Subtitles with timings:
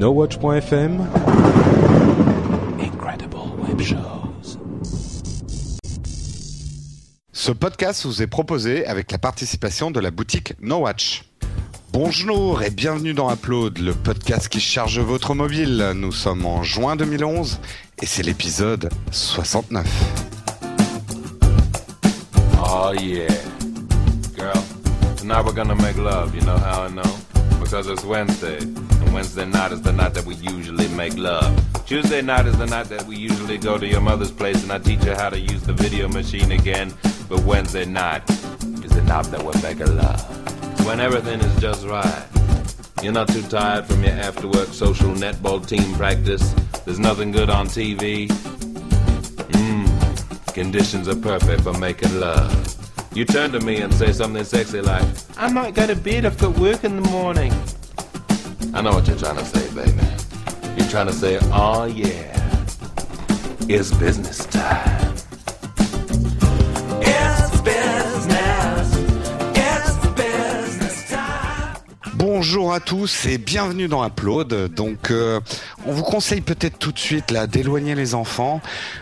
[0.00, 1.06] NoWatch.fm
[2.80, 3.36] Incredible
[3.68, 4.56] Web Shows.
[7.34, 11.24] Ce podcast vous est proposé avec la participation de la boutique NoWatch.
[11.92, 15.92] Bonjour et bienvenue dans Upload, le podcast qui charge votre mobile.
[15.94, 17.60] Nous sommes en juin 2011
[18.00, 19.86] et c'est l'épisode 69.
[22.58, 23.28] Oh yeah.
[24.34, 24.54] Girl,
[25.18, 27.02] tonight we're gonna make love, you know how I know?
[27.62, 31.52] Because it's Wednesday, and Wednesday night is the night that we usually make love.
[31.86, 34.78] Tuesday night is the night that we usually go to your mother's place and I
[34.78, 36.94] teach her how to use the video machine again.
[37.28, 40.86] But Wednesday night is the night that we make love.
[40.86, 42.26] When everything is just right.
[43.02, 46.52] You're not too tired from your after work social netball team practice.
[46.84, 48.28] There's nothing good on TV.
[49.48, 52.52] Mmm, conditions are perfect for making love.
[53.14, 55.04] You turn to me and say something sexy like,
[55.36, 57.52] I might go to bed, I've got work in the morning.
[58.74, 59.98] I know what you're trying to say, baby.
[60.76, 62.66] You're trying to say, oh yeah,
[63.68, 65.19] it's business time.
[72.20, 74.74] Bonjour à tous et bienvenue dans Upload.
[74.74, 75.40] Donc, euh,
[75.86, 78.60] on vous conseille peut-être tout de suite là d'éloigner les enfants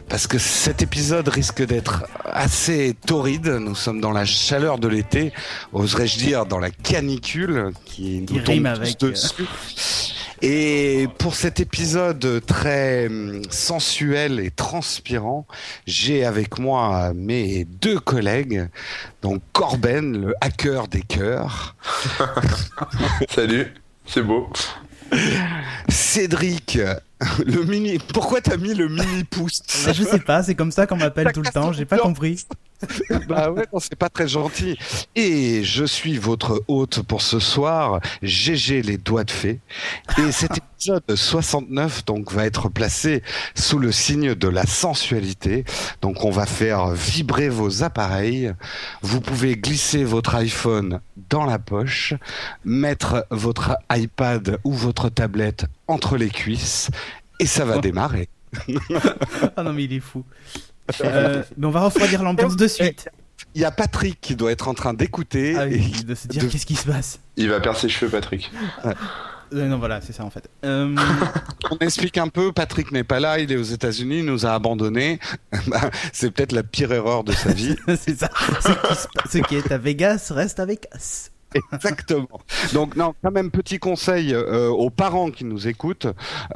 [0.09, 3.49] parce que cet épisode risque d'être assez torride.
[3.49, 5.33] Nous sommes dans la chaleur de l'été,
[5.73, 10.15] oserais-je dire dans la canicule qui nous tombe rime tous avec, euh, dessus.
[10.43, 15.47] Et pour cet épisode très hum, sensuel et transpirant,
[15.87, 18.69] j'ai avec moi mes deux collègues,
[19.23, 21.77] donc Corben, le hacker des cœurs,
[23.31, 23.75] Salut,
[24.07, 24.49] c'est beau.
[25.89, 26.79] Cédric,
[27.45, 27.99] le mini.
[27.99, 29.63] Pourquoi t'as mis le mini pouce?
[29.93, 32.45] Je sais pas, c'est comme ça qu'on m'appelle tout le temps, j'ai pas compris.
[33.29, 34.79] Bah ouais, non, c'est pas très gentil.
[35.15, 39.61] Et je suis votre hôte pour ce soir, GG les doigts de fée.
[40.19, 43.23] Et cet épisode 69 donc va être placé
[43.55, 45.65] sous le signe de la sensualité.
[46.03, 48.53] Donc on va faire vibrer vos appareils.
[49.03, 51.01] Vous pouvez glisser votre iPhone
[51.31, 52.15] dans la poche,
[52.65, 56.91] mettre votre iPad ou votre tablette entre les cuisses
[57.39, 58.29] et ça va démarrer.
[59.57, 60.25] Ah non mais il est fou.
[61.05, 63.09] Euh, mais on va refroidir l'ambiance de suite.
[63.55, 65.55] Il y a Patrick qui doit être en train d'écouter.
[65.57, 67.21] Ah et de se dire de- qu'est-ce qui se passe.
[67.37, 68.51] Il va perdre ses cheveux, Patrick.
[68.85, 70.49] Euh, non voilà, c'est ça en fait.
[70.65, 70.95] Euh,
[71.71, 74.53] On explique un peu, Patrick n'est pas là, il est aux États-Unis, il nous a
[74.55, 75.19] abandonnés.
[75.67, 77.77] Bah, c'est peut-être la pire erreur de sa vie.
[77.89, 78.31] c'est ça.
[78.61, 81.31] Ce qui, se ce qui est à Vegas reste avec us.
[81.73, 82.41] Exactement.
[82.75, 86.07] Donc non, quand même petit conseil euh, aux parents qui nous écoutent,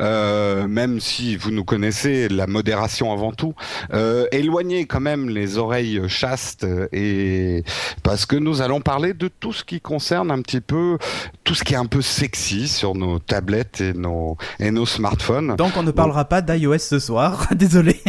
[0.00, 3.54] euh, même si vous nous connaissez, la modération avant tout.
[3.92, 7.64] Euh, éloignez quand même les oreilles chastes et
[8.03, 10.98] parce que nous allons parler de tout ce qui concerne un petit peu
[11.44, 15.56] tout ce qui est un peu sexy sur nos tablettes et nos et nos smartphones.
[15.56, 18.00] Donc on ne parlera pas d'iOS ce soir, désolé.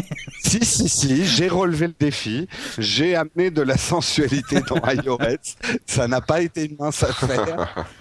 [0.44, 2.48] Si, si, si, j'ai relevé le défi.
[2.78, 5.78] J'ai amené de la sensualité dans iOS.
[5.86, 7.86] Ça n'a pas été une affaire.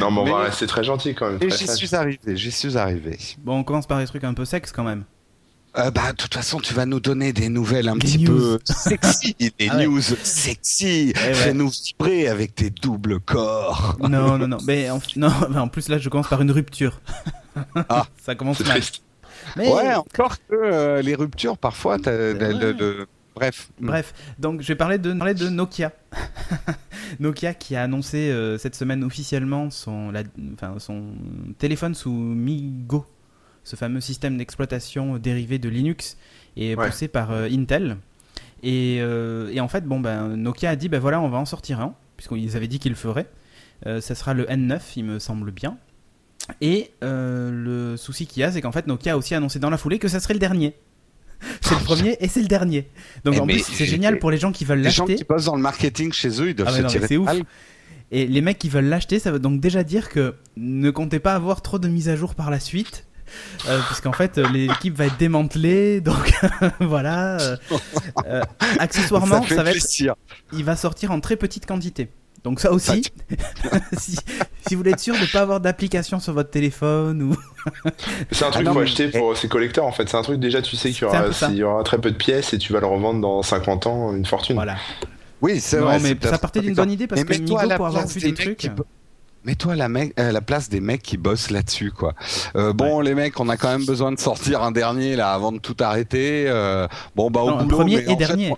[0.00, 1.38] Non, mais on va Mais- rester très gentil quand même.
[1.42, 3.16] Et j'y suis arrivé, j'y suis arrivé.
[3.38, 5.04] Bon, on commence par des trucs un peu sexes quand même.
[5.78, 8.58] Euh, bah, de toute façon, tu vas nous donner des nouvelles un Des petit news.
[8.58, 9.86] peu sexy, des Ah ouais.
[9.86, 11.14] news sexy.
[11.16, 11.32] ouais.
[11.34, 13.96] Fais-nous vibrer avec tes doubles corps.
[14.00, 14.58] Non, non, non.
[14.66, 17.00] Mais en, non, mais en plus là, je commence par une rupture.
[17.88, 18.82] Ah, ça commence C'est mal.
[19.56, 23.70] Mais Ouais, encore que euh, les ruptures, parfois, t'as- le- le- le- bref.
[23.80, 25.92] Bref, donc je vais parler de, parler de Nokia.
[27.20, 30.22] Nokia qui a annoncé euh, cette semaine officiellement son, la-
[30.54, 31.04] enfin, son
[31.58, 33.04] téléphone sous MiGo,
[33.64, 36.16] ce fameux système d'exploitation dérivé de Linux
[36.56, 36.86] et Ouais.
[36.86, 37.96] poussé par euh, Intel.
[38.62, 41.44] Et, euh, et en fait, bon, ben, Nokia a dit, ben voilà, on va en
[41.44, 43.28] sortir un, puisqu'ils avaient dit qu'ils le feraient.
[43.86, 45.76] Euh, ça sera le N9, il me semble bien.
[46.60, 49.70] Et euh, le souci qu'il y a, c'est qu'en fait, Nokia a aussi annoncé dans
[49.70, 50.74] la foulée que ça serait le dernier.
[51.72, 52.88] C'est le premier et c'est le dernier.
[53.24, 55.16] Donc Eh en mais plus, c'est génial pour les gens qui veulent Les gens l'acheter.
[55.18, 57.30] qui bossent dans le marketing chez eux, ils doivent Ah se non, tirer c'est ouf.
[58.10, 61.34] Et les mecs qui veulent l'acheter, ça veut donc déjà dire que ne comptez pas
[61.34, 63.06] avoir trop de mises à jour par la suite.
[63.66, 66.34] Euh, puisqu'en fait euh, l'équipe va être démantelée donc
[66.80, 67.56] voilà euh,
[68.26, 68.42] euh,
[68.78, 69.86] accessoirement ça va être
[70.52, 72.10] il va sortir en très petite quantité
[72.44, 73.02] donc ça aussi
[73.98, 74.16] si,
[74.66, 77.36] si vous voulez être sûr de ne pas avoir d'application sur votre téléphone ou
[78.32, 80.08] C'est un truc Ah pour mais- acheter pour ses collecteurs en fait.
[80.08, 82.52] C'est un truc déjà, tu sais qu'il y, aura- y aura très peu de pièces
[82.52, 84.54] et tu vas le revendre dans 50 ans une fortune.
[84.56, 84.76] voilà
[85.40, 86.00] Oui, c'est non vrai.
[86.00, 88.34] mais ça partait d'une bonne idée parce Mais que la pour avoir place vu des
[88.34, 88.68] trucs
[89.44, 89.88] Mets-toi à la,
[90.32, 92.14] la place des mecs qui bossent là-dessus, quoi.
[92.54, 95.50] Euh, bon, les mecs, on a quand même besoin de sortir un dernier là avant
[95.50, 96.44] de tout arrêter.
[96.46, 96.86] euh,
[97.16, 98.54] bon, bah au non, un boulot, premier mais et en fait, dernier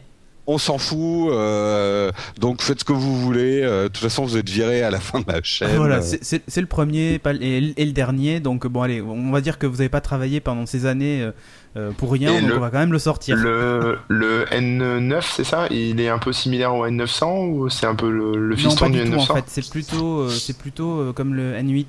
[0.46, 1.30] on s'en fout.
[1.32, 3.62] euh, donc faites ce que vous voulez.
[3.62, 5.76] euh, de toute façon, vous êtes viré à la fin de la chaîne.
[5.76, 8.40] Voilà, c'est- le premier et, et le dernier.
[8.40, 11.28] Donc bon, allez, on va dire que vous n'avez pas travaillé pendant ces années
[11.76, 13.36] euh, pour rien, Et donc le- on va quand même le sortir.
[13.36, 15.66] Le, le N9, c'est ça?
[15.70, 18.76] Il est un peu similaire au N900 ou c'est un peu le, le non, fiston
[18.86, 19.44] pas du du tout N900 en fait.
[19.48, 21.86] C'est plutôt, euh, c'est plutôt euh, comme le N8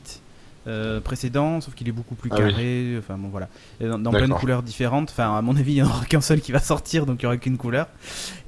[0.68, 2.50] euh, précédent, sauf qu'il est beaucoup plus Ah oui.
[2.50, 2.96] carré.
[2.98, 3.48] Enfin bon, voilà,
[3.80, 5.12] dans, dans plein de couleurs différentes.
[5.12, 7.25] Enfin, à mon avis, il n'y en aura qu'un seul qui va sortir, donc il
[7.25, 7.86] n'y aura qu'une couleur.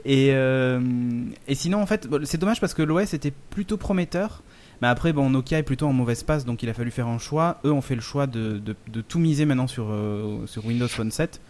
[0.08, 0.80] Et, euh,
[1.48, 4.42] et sinon, en fait, c'est dommage parce que l'OS était plutôt prometteur.
[4.82, 7.18] Mais après, bon, Nokia est plutôt en mauvaise passe, donc il a fallu faire un
[7.18, 7.60] choix.
[7.66, 10.88] Eux ont fait le choix de, de, de tout miser maintenant sur, euh, sur Windows
[10.88, 11.42] Phone 7.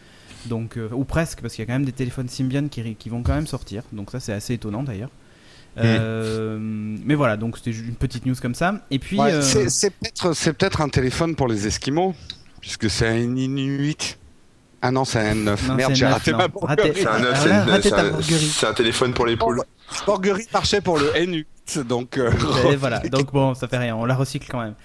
[0.48, 3.10] Donc, euh, ou presque, parce qu'il y a quand même des téléphones Symbian qui, qui
[3.10, 3.84] vont quand même sortir.
[3.92, 5.10] Donc ça, c'est assez étonnant d'ailleurs.
[5.78, 8.82] Euh, mais voilà, donc c'était juste une petite news comme ça.
[8.90, 12.16] Et puis, ouais, euh, c'est- c'est peut-être c'est peut-être un téléphone pour les Esquimaux,
[12.62, 14.18] puisque c'est un Inuit.
[14.82, 15.68] Ah non, c'est un N9.
[15.68, 16.92] Non, Merde, c'est j'ai un raté neuf, ma bourgerie.
[16.96, 19.62] C'est un, Ah, c'est un- téléphone pour les poules.
[20.06, 22.18] Borgerie marchait pour le N8, donc.
[22.18, 22.32] euh,
[22.72, 24.76] Et voilà, donc bon, ça fait rien, on la recycle quand même.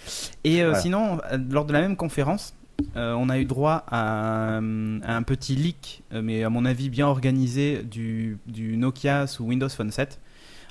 [0.44, 0.80] Et euh, Voilà.
[0.80, 2.54] sinon, euh, lors de la même conférence,
[2.96, 6.88] euh, on a eu droit à, un- à un petit leak, mais à mon avis
[6.88, 10.18] bien organisé, du, du Nokia sous Windows Phone 7.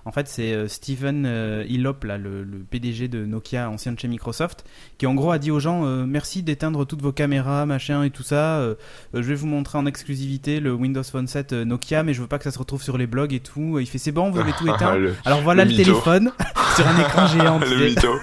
[0.05, 3.99] En fait, c'est euh, Steven euh, Hillop, là, le, le PDG de Nokia, ancien de
[3.99, 4.65] chez Microsoft,
[4.97, 8.09] qui en gros a dit aux gens euh, merci d'éteindre toutes vos caméras, machin et
[8.09, 8.57] tout ça.
[8.57, 8.75] euh,
[9.15, 12.21] euh, je vais vous montrer en exclusivité le Windows Phone 7 euh, Nokia, mais je
[12.21, 13.77] veux pas que ça se retrouve sur les blogs et tout.
[13.79, 14.95] Il fait c'est bon, vous avez tout éteint.
[14.95, 16.31] le, Alors voilà Le téléphone
[16.75, 17.59] sur un écran géant.
[17.59, 18.13] le mytho.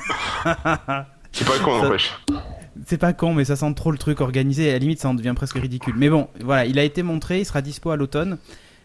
[1.33, 2.11] C'est pas con, n'empêche.
[2.87, 4.71] C'est pas con, mais ça sent trop le truc organisé.
[4.71, 5.95] À la limite, ça en devient presque ridicule.
[5.97, 8.39] Mais bon, voilà, il a été montré, il sera dispo à l'automne.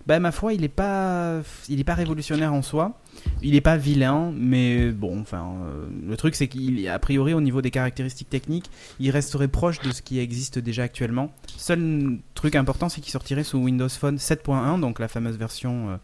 [0.06, 3.00] Bah, ma foi, il est pas, il est pas révolutionnaire en soi.
[3.42, 7.42] Il est pas vilain, mais bon, enfin, euh, le truc c'est qu'il, a priori, au
[7.42, 8.70] niveau des caractéristiques techniques,
[9.00, 11.32] il resterait proche de ce qui existe déjà actuellement.
[11.58, 15.98] Seul truc important, c'est qu'il sortirait sous Windows Phone 7.1, donc la fameuse version,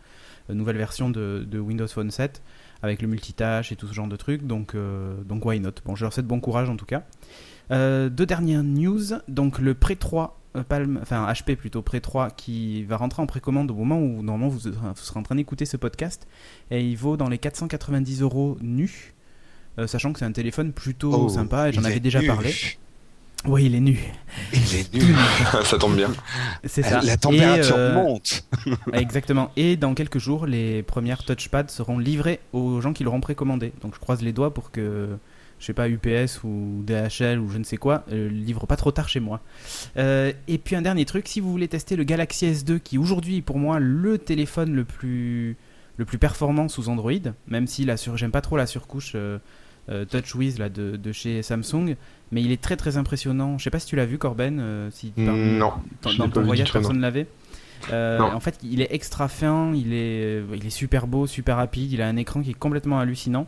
[0.49, 2.41] euh, nouvelle version de, Windows Phone 7,
[2.81, 4.47] avec le multitâche et tout ce genre de trucs.
[4.47, 5.71] Donc, euh, donc why not?
[5.85, 7.03] Bon, je leur souhaite bon courage en tout cas.
[7.71, 9.13] Euh, deux dernières news.
[9.27, 13.27] Donc le Pré 3, euh, Palm, enfin HP plutôt Pré 3, qui va rentrer en
[13.27, 16.27] précommande au moment où normalement vous, vous serez en train d'écouter ce podcast.
[16.71, 19.13] Et il vaut dans les 490 euros nus.
[19.77, 22.27] euh, sachant que c'est un téléphone plutôt oh, sympa et j'en avais déjà nu.
[22.27, 22.53] parlé.
[23.45, 23.97] Oui, il est nu.
[24.51, 25.15] Il est nu.
[25.63, 26.11] ça tombe bien.
[26.65, 26.99] C'est ça.
[27.01, 28.43] La température Et, euh, monte.
[28.93, 29.51] Exactement.
[29.55, 33.71] Et dans quelques jours, les premières touchpads seront livrées aux gens qui l'auront précommandé.
[33.81, 35.07] Donc je croise les doigts pour que,
[35.59, 38.91] je sais pas, UPS ou DHL ou je ne sais quoi, euh, livre pas trop
[38.91, 39.41] tard chez moi.
[39.97, 43.37] Euh, et puis un dernier truc, si vous voulez tester le Galaxy S2, qui aujourd'hui
[43.37, 45.57] est pour moi le téléphone le plus,
[45.97, 47.11] le plus performant sous Android,
[47.47, 49.37] même si la sur, j'aime pas trop la surcouche euh,
[49.89, 51.95] euh, TouchWiz là, de, de chez Samsung,
[52.31, 53.57] mais il est très très impressionnant.
[53.57, 55.73] Je sais pas si tu l'as vu, Corben, si par- Non.
[56.03, 57.27] dans, dans ton voyage personne l'avait.
[57.91, 58.25] Euh, Non.
[58.25, 62.01] en fait, il est extra fin, il est, il est super beau, super rapide, il
[62.01, 63.47] a un écran qui est complètement hallucinant.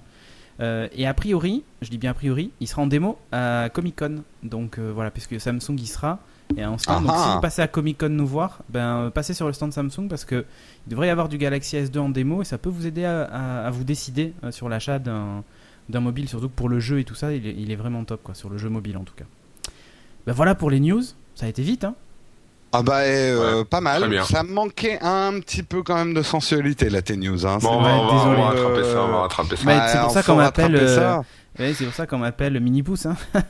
[0.60, 3.96] Euh, et a priori, je dis bien a priori, il sera en démo à Comic
[3.98, 4.24] Con.
[4.44, 6.20] Donc euh, voilà, puisque Samsung y sera.
[6.58, 7.04] Et un stand.
[7.04, 7.28] Donc Ah ah.
[7.30, 10.26] si vous passez à Comic Con nous voir, ben, passez sur le stand Samsung parce
[10.26, 10.46] que
[10.86, 13.24] il devrait y avoir du Galaxy S2 en démo et ça peut vous aider à,
[13.24, 15.44] à- à vous décider euh, sur l'achat d'un
[15.90, 18.04] d'un mobile, surtout que pour le jeu et tout ça, il est, il est vraiment
[18.06, 19.26] top, quoi, sur le jeu mobile en tout cas.
[20.28, 21.02] Ben voilà pour les news,
[21.36, 21.96] ça a été vite, hein.
[22.74, 24.24] Ah bah euh, Ouais, pas mal.
[24.26, 27.46] Ça me manquait un petit peu quand même de sensualité là tes news.
[27.46, 27.58] Hein.
[27.62, 28.00] Bon, on va, vrai.
[28.00, 28.36] on va- on désolé.
[28.38, 29.64] va rattraper ça, on va Euh, rattraper ça.
[29.66, 31.18] Mais Ah, c'est pour ça qu'on m'appelle, rattraper euh.
[31.60, 33.18] Ouais, c'est pour ça qu'on m'appelle Mini Pouce, hein.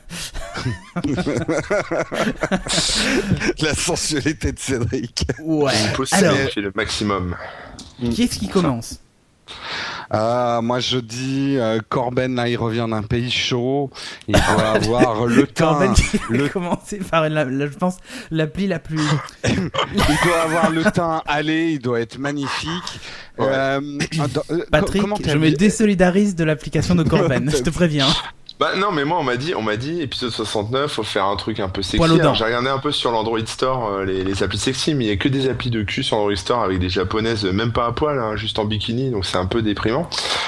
[3.62, 5.26] La sensualité de Cédric.
[5.44, 5.72] Ouais.
[6.06, 7.36] C'est le maximum.
[8.12, 9.00] qui est-ce qui commence?
[10.14, 13.90] Ah, moi je dis euh, Corben là il revient d'un pays chaud.
[14.28, 15.70] Il doit avoir le temps.
[15.80, 17.96] Corben qui le- a commencé par, la, la- je pense,
[18.30, 19.00] l'appli la plus...
[19.46, 19.70] Il
[20.26, 23.00] doit avoir le teint allé, il doit être magnifique.
[23.38, 23.46] Ouais.
[23.50, 23.80] Euh,
[24.52, 28.08] euh, Patrick, je me désolidarise de l'application de Corben, je te préviens.
[28.62, 31.36] Bah non, mais moi on m'a dit, on m'a dit épisode 69, faut faire un
[31.36, 32.04] truc un peu sexy.
[32.04, 35.08] Alors, J'ai regardé un peu sur l'Android Store euh, les, les applis sexy, mais il
[35.08, 37.72] y a que des applis de cul sur l'Android Store avec des japonaises, euh, même
[37.72, 40.08] pas à poil, hein, juste en bikini, donc c'est un peu déprimant.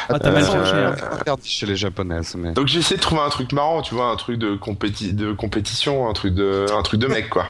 [0.10, 0.96] Ah, t'as mal Euh, hein.
[0.96, 2.36] C'est interdit chez les japonaises.
[2.38, 2.52] Mais...
[2.52, 5.34] Donc j'ai essayé de trouver un truc marrant, tu vois, un truc de, compéti de
[5.34, 7.48] compétition, un truc de, un truc de mec quoi,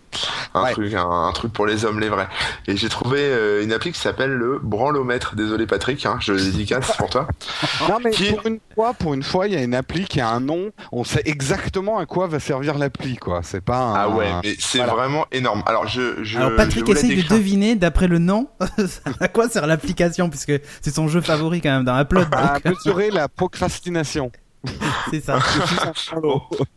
[0.53, 0.71] un Ouais.
[0.71, 2.29] truc, un, un truc pour les hommes les vrais.
[2.67, 5.35] Et j'ai trouvé euh, une appli qui s'appelle le branlomètre.
[5.35, 7.27] Désolé Patrick, hein, je le dédicace pour toi.
[7.89, 10.21] Non mais Qui- pour une fois, pour une fois, il y a une appli qui
[10.21, 10.52] a un nom.
[10.91, 13.41] On sait exactement à quoi va servir l'appli, quoi.
[13.43, 13.93] C'est pas un.
[13.95, 14.93] Ah ouais, mais c'est voilà.
[14.93, 15.63] vraiment énorme.
[15.65, 18.47] Alors je, je, Alors Patrick essaye de deviner d'après le nom
[19.19, 22.27] à quoi sert l'application puisque c'est son jeu favori quand même dans Upload.
[22.33, 22.75] À donc.
[22.75, 24.31] mesurer la procrastination.
[25.11, 25.39] C'est ça.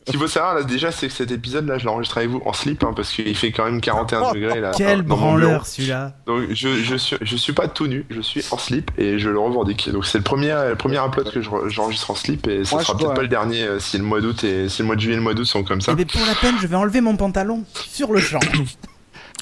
[0.05, 2.53] Qu'il faut savoir là déjà, c'est que cet épisode là, je l'enregistre avec vous en
[2.53, 4.73] slip hein, parce qu'il fait quand même 41 degrés là.
[4.77, 5.17] Quel dans mon bureau.
[5.39, 6.15] branleur celui-là.
[6.27, 9.31] Donc je, je suis je suis pas tout nu, je suis en slip et je
[9.31, 9.89] le revendique.
[9.91, 12.75] Donc c'est le premier le premier upload que je re- j'enregistre en slip et ce
[12.75, 14.97] Moi, sera peut-être pas le dernier euh, si le mois d'août et si le mois
[14.97, 15.93] de juillet et le mois d'août sont comme ça.
[15.93, 18.41] Et bien pour la peine, je vais enlever mon pantalon sur le champ.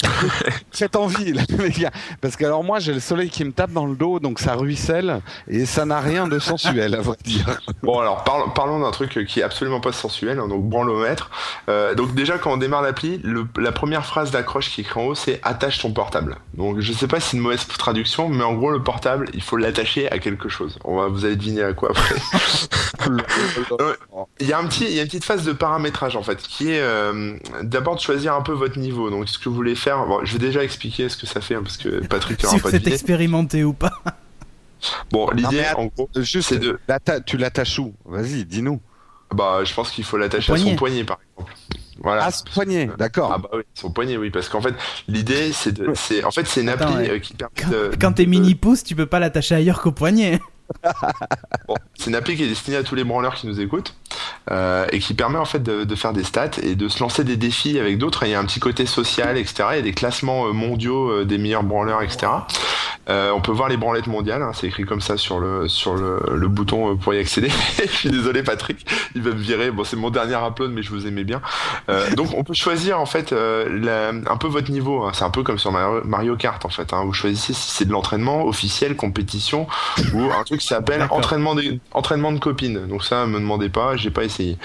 [0.72, 1.90] Faites envie, là, les gars.
[2.20, 4.54] Parce que alors moi, j'ai le soleil qui me tape dans le dos, donc ça
[4.54, 7.58] ruisselle et ça n'a rien de sensuel, à vrai dire.
[7.82, 11.30] Bon alors parlons, parlons d'un truc qui est absolument pas sensuel, hein, donc branlomètre.
[11.68, 13.20] Euh, donc déjà quand on démarre l'appli,
[13.56, 16.36] la première phrase d'accroche qui est écrite en haut c'est attache ton portable.
[16.54, 19.42] Donc je sais pas si c'est une mauvaise traduction, mais en gros le portable il
[19.42, 20.78] faut l'attacher à quelque chose.
[20.84, 22.16] On va vous allez deviner à quoi après.
[24.40, 26.40] Il y a un petit, il y a une petite phase de paramétrage en fait,
[26.42, 29.10] qui est euh, d'abord de choisir un peu votre niveau.
[29.10, 31.54] Donc ce que vous voulez faire, bon, je vais déjà expliquer ce que ça fait
[31.54, 33.92] hein, parce que Patrick si n'aura vous pas expérimenté ou pas.
[35.10, 36.78] Bon l'idée en gros, Juste, c'est de,
[37.26, 37.94] tu l'attaches où?
[38.04, 38.80] Vas-y, dis-nous.
[39.34, 41.04] bah je pense qu'il faut l'attacher à son poignet.
[41.04, 41.52] par exemple.
[42.02, 42.24] Voilà.
[42.26, 43.30] Ah, ce poignet, d'accord.
[43.32, 44.74] Ah bah oui, son poignet, oui, parce qu'en fait,
[45.06, 47.10] l'idée, c'est de, c'est, en fait, c'est une Attends, appli ouais.
[47.10, 49.92] euh, qui permet Quand, de, quand t'es mini pouce, tu peux pas l'attacher ailleurs qu'au
[49.92, 50.40] poignet.
[51.68, 53.94] Bon, c'est une appli qui est destinée à tous les branleurs qui nous écoutent
[54.50, 57.24] euh, et qui permet en fait de, de faire des stats et de se lancer
[57.24, 58.24] des défis avec d'autres.
[58.24, 59.64] Il y a un petit côté social, etc.
[59.72, 62.26] Il y a des classements euh, mondiaux euh, des meilleurs branleurs, etc.
[63.10, 65.94] Euh, on peut voir les branlettes mondiales, hein, c'est écrit comme ça sur le sur
[65.94, 67.50] le, le bouton euh, pour y accéder.
[67.78, 69.70] je suis désolé Patrick, il va me virer.
[69.70, 71.42] Bon, c'est mon dernier upload, mais je vous aimais bien.
[71.90, 75.04] Euh, donc on peut choisir en fait un peu votre niveau.
[75.04, 75.10] hein.
[75.12, 76.94] C'est un peu comme sur Mario, Mario Kart en fait.
[76.94, 77.04] Hein.
[77.04, 79.66] Vous choisissez si c'est de l'entraînement officiel, compétition
[80.14, 82.86] ou un truc qui s'appelle entraînement de, entraînement de copines.
[82.86, 84.56] Donc ça, me demandez pas, j'ai pas essayé.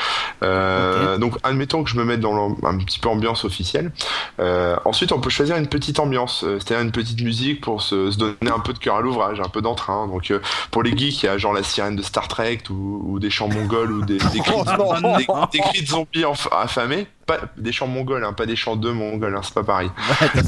[0.44, 3.92] Euh, Donc admettons que je me mette dans un petit peu ambiance officielle.
[4.40, 8.12] Euh, ensuite, on peut choisir une petite ambiance, euh, c'est-à-dire une petite musique pour se,
[8.12, 10.08] se donner un peu de cœur à l'ouvrage, un peu d'entrain.
[10.08, 10.40] Donc euh,
[10.72, 13.30] pour les geeks, il y a genre la sirène de Star Trek ou, ou des
[13.30, 15.18] chants mongols ou des, des cris, Oh non.
[15.18, 17.08] des, des cris de zombies enf- affamés.
[17.30, 19.92] Pas des chants mongols, hein, pas des chants de mongols, hein, c'est pas pareil.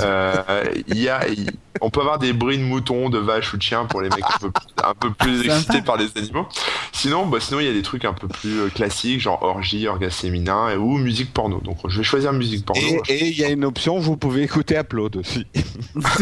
[0.02, 1.22] Euh, Il y a,
[1.80, 4.24] on peut avoir des bruits de moutons, de vaches ou de chiens pour les mecs
[4.24, 4.52] un peu,
[4.84, 5.54] un peu plus Sympa.
[5.54, 6.48] excités par les animaux.
[6.92, 9.88] Sinon, bah, sinon il y a des trucs un peu plus euh, classiques, genre orgie,
[9.88, 11.60] orgasme féminin ou musique porno.
[11.64, 12.82] Donc je vais choisir musique porno.
[13.10, 15.46] Et il y a une option, vous pouvez écouter Upload aussi.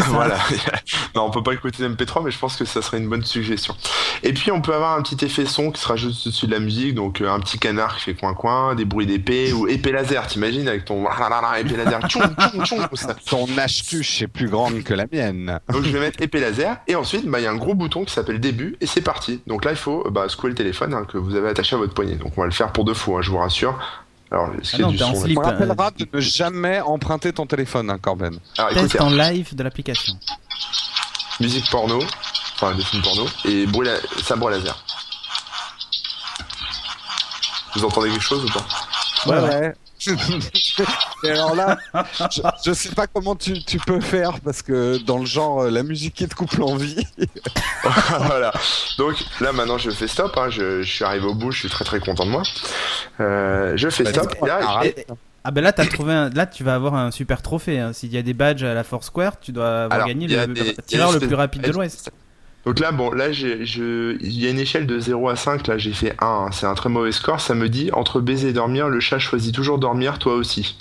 [0.08, 0.38] Voilà.
[1.16, 3.76] non, on peut pas écouter MP3, mais je pense que ça serait une bonne suggestion.
[4.24, 6.60] Et puis on peut avoir un petit effet son qui sera juste au-dessus de la
[6.60, 9.92] musique, donc euh, un petit canard qui fait coin coin, des bruits d'épée ou épée
[9.92, 10.28] laser.
[10.28, 10.49] T'imagines?
[10.68, 11.06] Avec ton
[11.58, 13.14] épée laser, tchoum, tchoum, tchoum, ça.
[13.14, 15.60] Ton astuce est plus grande que la mienne.
[15.72, 18.04] Donc je vais mettre épée laser et ensuite bah, il y a un gros bouton
[18.06, 19.42] qui s'appelle début et c'est parti.
[19.48, 21.94] Donc là il faut bah, secouer le téléphone hein, que vous avez attaché à votre
[21.94, 22.16] poignet.
[22.16, 23.80] Donc on va le faire pour deux fois, hein, je vous rassure.
[24.32, 25.38] Alors est-ce Ah qu'il y a non, du son slip.
[25.38, 28.38] On rappellera euh, de ne jamais emprunter ton téléphone, hein, Corben.
[28.58, 30.14] Alors Test écoutez, en live de l'application.
[31.40, 32.00] musique porno,
[32.56, 33.96] enfin des films porno et bruit la...
[34.22, 34.78] sabre laser.
[37.76, 38.66] Vous entendez quelque chose ou pas?
[39.26, 39.74] Ouais, ouais.
[41.24, 41.78] Et alors là,
[42.32, 45.70] je, je sais pas comment tu, tu peux faire parce que dans le genre euh,
[45.70, 47.06] la musique qui te coupe l'envie.
[48.20, 48.52] voilà.
[48.98, 50.38] Donc là maintenant je fais stop.
[50.38, 50.50] Hein.
[50.50, 51.52] Je, je suis arrivé au bout.
[51.52, 52.44] Je suis très très content de moi.
[53.20, 54.32] Euh, je fais Bah, stop.
[54.34, 55.00] dis-moi, Et là, arrête.
[55.00, 55.06] et-
[55.44, 56.30] Ah ben là, t'as trouvé un...
[56.30, 57.80] là tu vas avoir un super trophée.
[57.80, 57.94] hein.
[57.94, 60.76] S'il y a des badges à la Foursquare, tu dois avoir Alors, gagné le des-
[60.86, 62.12] tireur le plus rapide de l'Ouest.
[62.66, 65.68] Donc là, bon, là, il y a une échelle de 0 à 5.
[65.68, 66.26] Là, j'ai fait 1.
[66.26, 66.50] hein.
[66.52, 67.40] C'est un très mauvais score.
[67.40, 70.78] Ça me dit entre baiser et dormir, le chat choisit toujours dormir, toi aussi.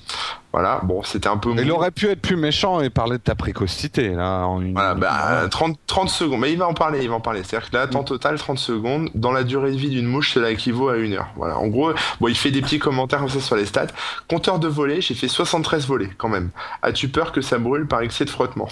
[0.58, 0.80] Voilà.
[0.82, 1.54] Bon, c'était un peu.
[1.56, 4.44] Il aurait pu être plus méchant et parler de ta précocité là.
[4.44, 4.72] En une...
[4.72, 6.40] Voilà, bah, 30, 30 secondes.
[6.40, 7.44] Mais il va en parler, il va en parler.
[7.44, 9.08] C'est-à-dire que là, temps total, 30 secondes.
[9.14, 11.28] Dans la durée de vie d'une mouche, cela équivaut à une heure.
[11.36, 11.58] Voilà.
[11.58, 13.86] En gros, bon, il fait des petits commentaires comme ça sur les stats.
[14.28, 16.50] Compteur de volets, j'ai fait 73 volets, quand même.
[16.82, 18.68] As-tu peur que ça brûle par excès de frottement?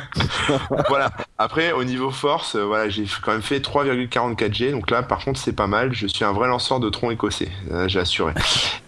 [0.88, 1.10] voilà.
[1.36, 4.70] Après, au niveau force, euh, voilà, j'ai quand même fait 3,44 G.
[4.70, 5.92] Donc là, par contre, c'est pas mal.
[5.92, 7.50] Je suis un vrai lanceur de tronc écossais.
[7.70, 8.32] Euh, j'ai assuré.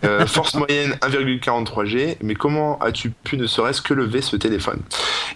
[0.04, 2.13] Euh, force moyenne 1,43 G.
[2.22, 4.80] Mais comment as-tu pu ne serait-ce que lever ce téléphone?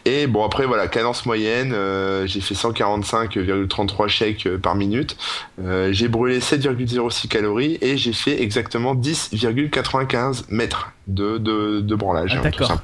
[0.05, 5.17] Et bon après voilà cadence moyenne, euh, j'ai fait 145,33 chèques euh, par minute,
[5.63, 12.33] Euh, j'ai brûlé 7,06 calories et j'ai fait exactement 10,95 mètres de, de, de branlage.
[12.35, 12.81] Ah, hein, d'accord.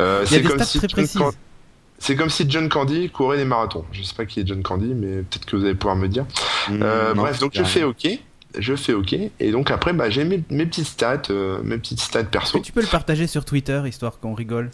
[0.00, 1.20] Euh, c'est comme si très précises.
[1.98, 3.84] C'est comme si John Candy courait des marathons.
[3.92, 6.24] Je sais pas qui est John Candy, mais peut-être que vous allez pouvoir me dire.
[6.68, 8.06] Mmh, Euh, non, bref, donc je fais OK.
[8.58, 9.14] Je fais OK.
[9.40, 12.60] Et donc après, bah, j'ai mes, mes petites stats, euh, mes petites stats perso.
[12.60, 14.70] tu peux le partager sur Twitter histoire qu'on rigole?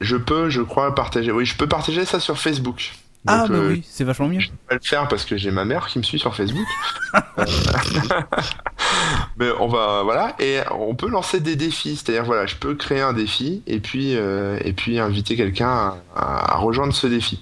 [0.00, 1.30] Je peux, je crois, partager.
[1.30, 2.92] Oui, je peux partager ça sur Facebook.
[3.26, 4.40] Ah, bah euh, oui, c'est vachement mieux.
[4.40, 6.66] Je vais pas le faire parce que j'ai ma mère qui me suit sur Facebook.
[7.38, 7.44] Euh,
[9.36, 13.00] Mais on va voilà et on peut lancer des défis, c'est-à-dire voilà, je peux créer
[13.00, 17.40] un défi et puis euh, et puis inviter quelqu'un à, rejoindre ce défi.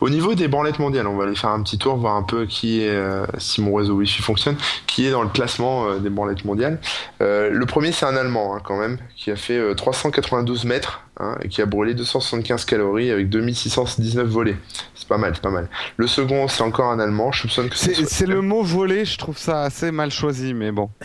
[0.00, 2.46] Au niveau des branlettes mondiales, on va aller faire un petit tour voir un peu
[2.46, 6.10] qui est euh, si mon réseau Wi-Fi fonctionne, qui est dans le classement euh, des
[6.10, 6.80] branlettes mondiales.
[7.20, 11.03] Euh, le premier c'est un Allemand hein, quand même qui a fait euh, 392 mètres
[11.18, 14.56] hein, et qui a brûlé 275 calories avec 2619 volets.
[14.94, 15.68] C'est pas mal, c'est pas mal.
[15.96, 17.32] Le second, c'est encore un Allemand.
[17.32, 20.72] Je soupçonne que C'est c'est le mot voler, je trouve ça assez mal choisi, mais
[20.72, 20.90] bon.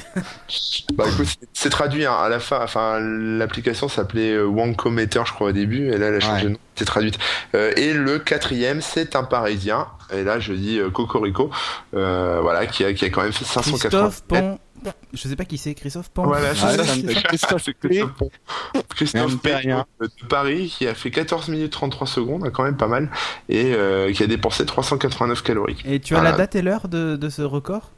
[0.96, 2.60] Bah écoute, c'est- traduit hein, à la fin.
[2.64, 6.44] Enfin, l'application s'appelait euh, Wankometer, je crois au début, et là elle a changé Ouais.
[6.46, 6.58] de nom.
[6.76, 7.20] C'est traduite.
[7.56, 9.88] Euh, et le quatrième, c'est un Parisien.
[10.14, 11.52] Et là, je dis euh, Cocorico,
[11.94, 14.60] euh, voilà, qui a, qui a quand même fait 580 Christophe Pont.
[15.14, 16.24] Je sais pas qui c'est, Christophe Pont.
[16.24, 17.22] Voilà, Ouais, c'est ça, ça me c'est fait ça.
[17.28, 17.66] Christophe.
[18.96, 23.10] Christophe de Paris, qui a fait 14 minutes 33 secondes, quand même pas mal,
[23.50, 25.78] et euh, qui a dépensé 389 calories.
[25.86, 26.32] Et tu as Voilà.
[26.32, 27.92] la date et l'heure de, de ce record?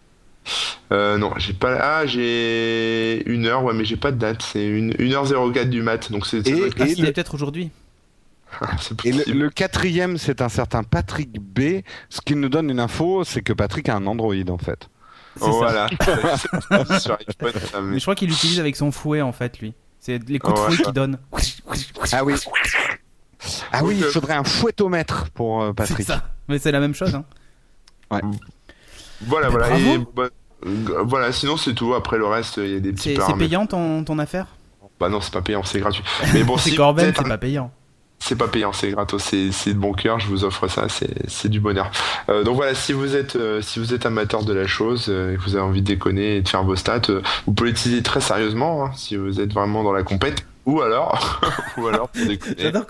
[0.91, 1.77] Euh, non, j'ai pas.
[1.79, 4.41] Ah, j'ai une heure, ouais, mais j'ai pas de date.
[4.41, 6.47] C'est une 1h04 du mat, donc c'est.
[6.47, 7.69] Et- Ah, et c'était le- peut-être aujourd'hui.
[8.79, 9.37] c'est Et le, possible.
[9.37, 11.81] le quatrième, c'est un certain Patrick B.
[12.09, 14.89] Ce qui nous donne une info, c'est que Patrick a un Android en fait.
[15.39, 15.47] Ça.
[15.47, 15.87] voilà.
[15.99, 19.59] C'est sur iPhone, ça, mais- Mais je crois qu'il l'utilise avec son fouet en fait,
[19.59, 19.73] lui.
[19.99, 20.71] C'est les coups de Ouais.
[20.75, 21.19] fouet qu'il donne.
[22.11, 22.33] Ah oui.
[23.71, 26.05] Ah oui, il euh, faudrait un fouettomètre pour euh, C'est Patrick.
[26.07, 26.23] ça.
[26.47, 27.15] Mais c'est la même chose.
[27.15, 27.23] Hein.
[28.09, 29.67] Voilà, Mais voilà.
[29.69, 29.75] bravo.
[29.89, 30.29] Et, bah,
[30.65, 31.93] euh, voilà, sinon c'est tout.
[31.93, 33.39] Après le reste, il y a des petits C'est c'est paramètres.
[33.39, 34.47] payant ton, ton affaire?
[34.99, 36.03] Bah non, c'est pas payant, c'est gratuit.
[36.33, 37.71] Mais bon, C'est si Corben, c'est un- pas payant.
[38.23, 41.49] C'est pas payant, c'est gratos, c'est de bon cœur, je vous offre ça, c'est c'est
[41.49, 41.89] du bonheur.
[42.29, 45.33] Euh, donc voilà, si vous êtes euh, si vous êtes amateur de la chose euh,
[45.33, 47.71] et que vous avez envie de déconner et de faire vos stats, euh, vous pouvez
[47.71, 50.45] l'utiliser très sérieusement hein, si vous êtes vraiment dans la compète.
[50.67, 51.41] Ou alors,
[51.77, 52.09] ou alors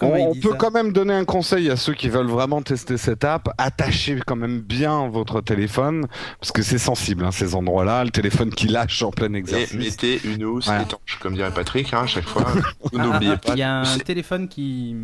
[0.02, 0.56] On, peut ça.
[0.58, 3.48] quand même donner un conseil à ceux qui veulent vraiment tester cette app.
[3.58, 6.08] Attachez quand même bien votre téléphone
[6.42, 8.04] parce que c'est sensible hein, ces endroits-là.
[8.04, 9.74] Le téléphone qui lâche en plein Et exercice.
[9.78, 10.82] mettez une housse Voilà.
[10.82, 12.46] étanche, comme dirait Patrick, hein, à chaque fois.
[12.92, 13.54] Vous n'oubliez pas.
[13.54, 14.96] Il y a un téléphone qui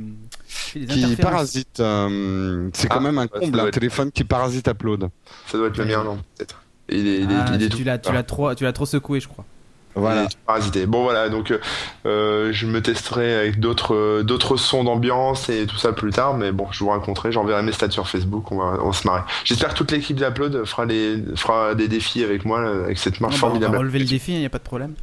[1.22, 1.80] parasite.
[1.80, 5.10] euh, c'est quand Ah, même un bah, comble, un être- téléphone qui parasite Upload.
[5.48, 6.62] Ça doit être le mien, non Peut-être.
[6.90, 8.74] Il est, il est, Ah, il est tu tout- l'as tu l'as trop, tu l'as
[8.74, 9.46] trop secoué, je crois.
[9.98, 10.28] Voilà.
[10.46, 10.86] Parasité.
[10.86, 11.54] Bon voilà, donc
[12.06, 16.36] euh, je me testerai avec d'autres euh, d'autres sons d'ambiance et tout ça plus tard,
[16.36, 19.22] mais bon, je vous raconterai, j'enverrai mes stats sur Facebook, on va, on se marrer.
[19.44, 23.20] J'espère que toute l'équipe d'Upload fera les fera des défis avec moi là, avec cette
[23.20, 23.78] marque Ah, bah, on va formidable.
[23.78, 24.94] relever le défi, il n'y a pas de problème.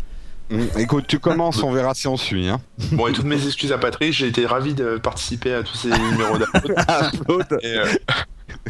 [0.51, 2.49] Mm, Écoute, tu commences, on verra si on suit.
[2.49, 2.61] Hein.
[2.93, 5.89] Bon et toutes mes excuses à Patrick, j'ai été ravi de participer à tous ces
[5.89, 7.59] numéros d'Upload.
[7.63, 7.87] et, euh,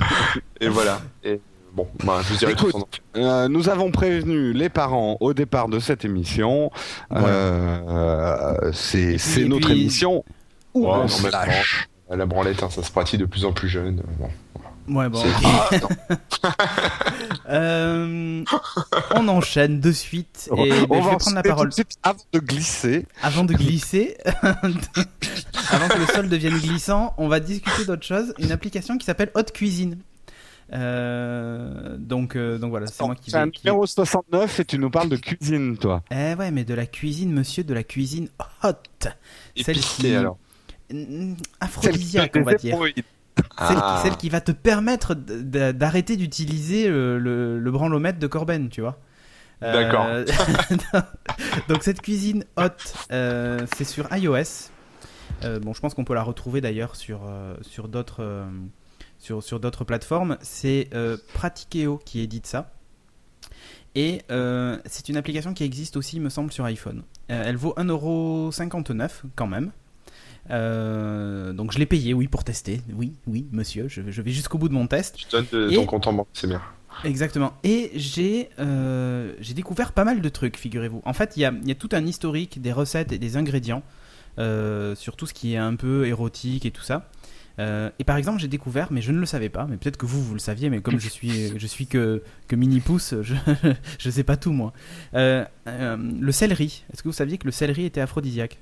[0.61, 1.01] et voilà.
[1.25, 1.41] Et
[1.75, 5.69] bon, bah, je vous dirai tout Écoute, Euh, nous avons prévenu les parents au départ
[5.69, 6.71] de cette émission.
[7.13, 10.25] Euh, c'est c'est notre puis- émission
[10.75, 11.89] où Ouais, on non, se lâche.
[12.11, 14.03] La branlette, hein, ça se pratique de plus en plus jeune.
[14.19, 14.29] Bon,
[14.87, 15.23] Ouais, bon.
[17.49, 18.43] Euh,
[19.15, 20.49] on enchaîne de suite.
[20.49, 21.71] Et On ben, va je vais prendre la parole.
[22.03, 23.07] avant de glisser.
[23.23, 28.35] Avant de glisser, avant que le sol devienne glissant, on va discuter d'autre chose.
[28.39, 29.99] Une application qui s'appelle Hot Cuisine.
[30.73, 34.79] Euh, donc, euh, donc voilà, c'est moi qui C'est un qui- numéro 69 et tu
[34.79, 36.03] nous parles de cuisine, toi.
[36.11, 38.29] Eh ouais, mais de la cuisine, monsieur, de la cuisine
[38.63, 38.73] hot.
[39.57, 40.39] Celle qui- alors.
[41.61, 42.79] Aphrodisiaque, on va dire.
[42.79, 43.05] Celle,
[43.57, 43.99] Ah.
[44.03, 48.81] qui, celle qui va te permettre d'arrêter d'utiliser le, le, le branlomètre de Corben, tu
[48.81, 48.99] vois.
[49.61, 50.05] D'accord.
[50.07, 50.25] Euh,
[51.69, 52.69] donc cette cuisine hot,
[53.13, 54.71] euh, c'est sur iOS.
[55.43, 58.45] Euh, bon, je pense qu'on peut la retrouver d'ailleurs sur, euh, sur d'autres euh,
[59.25, 60.37] sur, sur d'autres plateformes.
[60.43, 62.71] C'est euh, Pratikeo qui édite ça.
[63.95, 67.03] Et euh, c'est une application qui existe aussi, me semble, sur iPhone.
[67.31, 69.71] Euh, elle vaut 1,59€ quand même.
[70.51, 72.83] Euh, donc je l'ai payé, oui, pour tester.
[72.95, 75.17] Oui, oui, monsieur, je, vais- je vais jusqu'au bout de mon test.
[75.33, 76.61] De Et- ton compte en banque, c'est bien.
[77.05, 77.55] Exactement.
[77.65, 78.51] Et j'ai
[79.41, 81.01] j'ai découvert pas mal de trucs, figurez-vous.
[81.05, 83.83] En fait, il y a, y a tout un historique des recettes et des ingrédients
[84.37, 87.09] sur tout ce qui est un peu érotique et tout ça.
[87.61, 90.07] Euh, et par exemple, j'ai découvert, mais je ne le savais pas, mais peut-être que
[90.07, 93.35] vous, vous le saviez, mais comme je suis, je suis que, que mini pouce, je
[93.99, 94.73] je sais pas tout moi.
[95.15, 96.85] Euh, euh, le céleri.
[96.93, 98.59] Est-ce que vous saviez que le céleri était aphrodisiaque?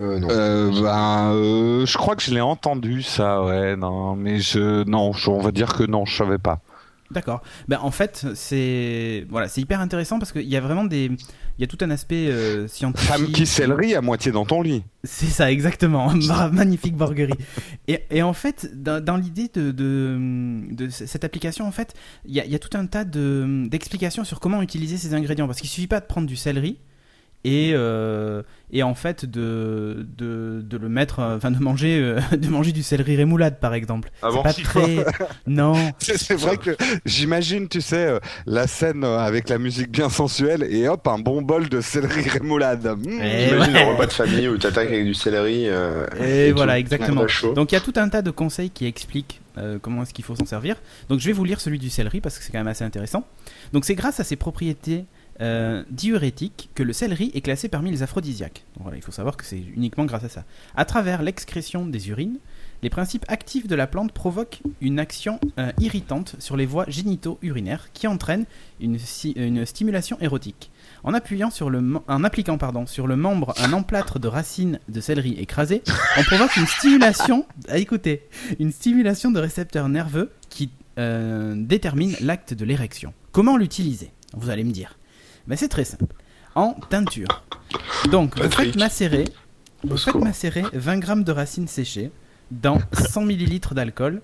[0.00, 0.28] Euh, non.
[0.30, 5.12] Euh, ben, euh, je crois que je l'ai entendu ça, ouais, non, mais je, non,
[5.12, 6.60] je- on va dire que non, je savais pas.
[7.10, 7.42] D'accord.
[7.68, 11.60] Ben, en fait, c'est voilà, c'est hyper intéressant parce qu'il y a vraiment des, il
[11.60, 13.08] y a tout un aspect euh, scientifique.
[13.08, 14.82] Femme qui céleri à moitié dans ton lit.
[15.04, 16.10] C'est ça, exactement.
[16.26, 17.34] Ma- Magnifique borguerie.
[17.88, 21.92] Et, et en fait, dans, dans l'idée de, de, cette application, en fait,
[22.24, 25.46] il y y a tout un tas de- d'explications sur comment utiliser ces ingrédients.
[25.46, 26.78] Parce qu'il suffit pas de prendre du céleri
[27.44, 32.18] et, euh, et en fait de, de, de le mettre, euh, enfin de manger, euh,
[32.36, 34.10] de manger du céleri rémoulade par exemple.
[34.22, 35.04] Ah c'est bon pas très.
[35.46, 35.74] non.
[35.98, 41.06] C'est vrai que j'imagine, tu sais, la scène avec la musique bien sensuelle et hop,
[41.06, 42.84] un bon bol de céleri rémoulade.
[42.86, 43.20] Mmh.
[43.22, 43.82] Eh J'imagine ouais.
[43.82, 45.64] un repas de famille où t'attaques avec du céleri.
[45.68, 47.22] euh, Et, tout, voilà, tout exactement.
[47.22, 47.52] à chaud.
[47.52, 49.40] Donc il y a tout un tas de conseils qui expliquent
[49.82, 50.74] comment est-ce qu'il faut s'en servir.
[51.08, 53.24] Donc je vais vous lire celui du céleri parce que c'est quand même assez intéressant.
[53.72, 55.04] Donc c'est grâce à ses propriétés
[55.40, 58.64] euh, diurétiques que le céleri est classé parmi les aphrodisiaques.
[58.94, 60.44] Il faut savoir que c'est uniquement grâce à ça.
[60.76, 62.38] À travers l'excrétion des urines,
[62.84, 67.88] les principes actifs de la plante provoquent une action euh, irritante sur les voies génito-urinaires
[67.94, 68.44] qui entraîne
[68.78, 68.98] une,
[69.64, 70.70] stimulation érotique.
[71.02, 75.00] En, appuyant sur le, en appliquant pardon, sur le membre un emplâtre de racines de
[75.00, 75.82] céleri écrasées,
[76.18, 78.28] on provoque une stimulation, ah, écoutez,
[78.60, 83.14] une stimulation de récepteurs nerveux qui euh, détermine l'acte de l'érection.
[83.32, 84.12] Comment l'utiliser?
[84.36, 84.98] Vous allez me dire.
[85.46, 86.06] Ben, c'est très simple.
[86.54, 87.44] En teinture.
[88.10, 89.24] Donc, vous faites macérer,
[89.82, 92.10] vous faites macérer 20 grammes de racines séchées
[92.50, 94.22] dans 100 millilitres d'alcool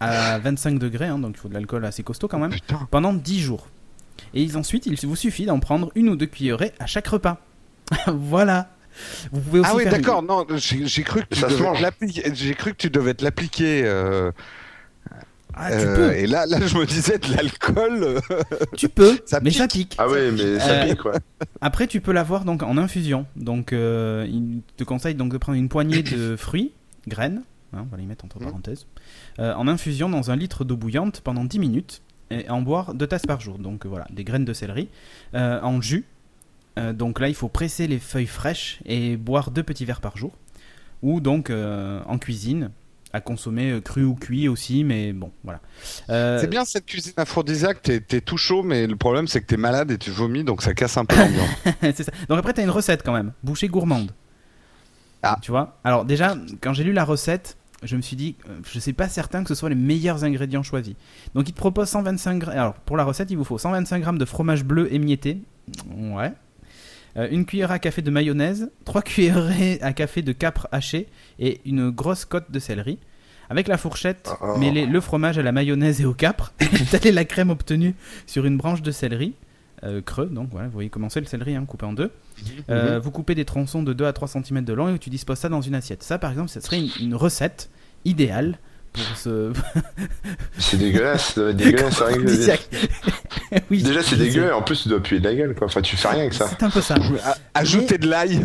[0.00, 2.86] à 25 degrés, hein, donc il faut de l'alcool assez costaud quand même, Putain.
[2.90, 3.68] pendant 10 jours.
[4.34, 7.38] Et ensuite, il vous suffit d'en prendre une ou deux cuillerées à chaque repas.
[8.06, 8.70] voilà.
[9.32, 10.22] Vous pouvez aussi Ah oui, une- d'accord.
[10.22, 11.78] Non, j'ai j'ai cru que tu Ça se devais mange.
[11.78, 12.30] te l'appliquer.
[12.34, 13.82] J'ai cru que tu devais te l'appliquer.
[13.84, 14.32] euh,
[15.62, 18.02] Ah, tu euh, peux, Et là, là, je me disais de l'alcool.
[18.02, 18.20] euh,
[18.76, 19.58] tu peux, ça mais pique.
[19.58, 19.94] ça pique.
[19.98, 21.12] Ah ouais, mais ça Euh, pique, quoi.
[21.60, 23.26] Après, tu peux l'avoir donc en infusion.
[23.36, 26.72] Donc, euh, il te conseille donc de prendre une poignée de fruits,
[27.06, 27.42] graines,
[27.74, 28.46] hein, on va les mettre entre Mhm.
[28.46, 28.86] parenthèses,
[29.38, 33.06] euh, en infusion dans un litre d'eau bouillante pendant 10 minutes et en boire deux
[33.06, 33.58] tasses par jour.
[33.58, 34.88] Donc voilà, des graines de céleri
[35.34, 36.04] euh, en jus.
[36.78, 40.16] Euh, donc là, il faut presser les feuilles fraîches et boire deux petits verres par
[40.16, 40.32] jour.
[41.02, 42.70] Ou donc euh, en cuisine,
[43.12, 45.60] à consommer euh, cru ou cuit aussi, mais bon, voilà.
[46.10, 47.82] Euh, C'est bien cette cuisine aphrodisiaque.
[47.82, 50.62] T'es t'es tout chaud, mais le problème, c'est que t'es malade et tu vomis, donc
[50.62, 51.48] ça casse un peu l'ambiance.
[51.80, 52.12] c'est ça.
[52.28, 53.32] Donc après, tu as une recette quand même.
[53.42, 54.12] Bouchée gourmande.
[55.22, 55.38] Ah.
[55.42, 55.78] Tu vois?
[55.84, 59.08] Alors déjà, quand j'ai lu la recette, je me suis dit, euh, je sais pas
[59.08, 60.94] certain que ce soit les meilleurs ingrédients choisis.
[61.34, 62.54] Donc il te propose 125 grammes.
[62.56, 65.38] Alors pour la recette, il vous faut 125 grammes de fromage bleu émietté.
[65.96, 66.32] Ouais.
[67.16, 71.60] Euh, une cuillère à café de mayonnaise, 3 cuillerées à café de capre haché et
[71.64, 72.98] une grosse cote de céleri.
[73.48, 74.56] Avec la fourchette, Oh.
[74.58, 76.52] mêlez le fromage à la mayonnaise et au capre.
[76.60, 77.94] Étalez la crème obtenue
[78.26, 79.34] sur une branche de céleri
[79.82, 80.26] euh, creux.
[80.26, 82.12] Donc voilà, vous voyez comment c'est le céleri, hein, coupé en deux.
[82.68, 85.38] Euh, Vous coupez des tronçons de 2 à 3 cm de long et tu disposes
[85.38, 86.04] ça dans une assiette.
[86.04, 87.70] Ça, par exemple, ce serait une, une recette
[88.04, 88.58] idéale
[88.92, 89.52] pour ce.
[90.58, 91.98] C'est dégueulasse, ça doit être dégueulasse.
[91.98, 94.48] que- oui, Déjà, c'est je dégueu, sais.
[94.48, 95.66] et en plus, tu dois puer de la gueule, quoi.
[95.66, 96.48] Enfin, tu fais rien avec ça.
[96.48, 96.94] C'est un peu ça.
[97.24, 98.44] A- Ajouter de l'ail.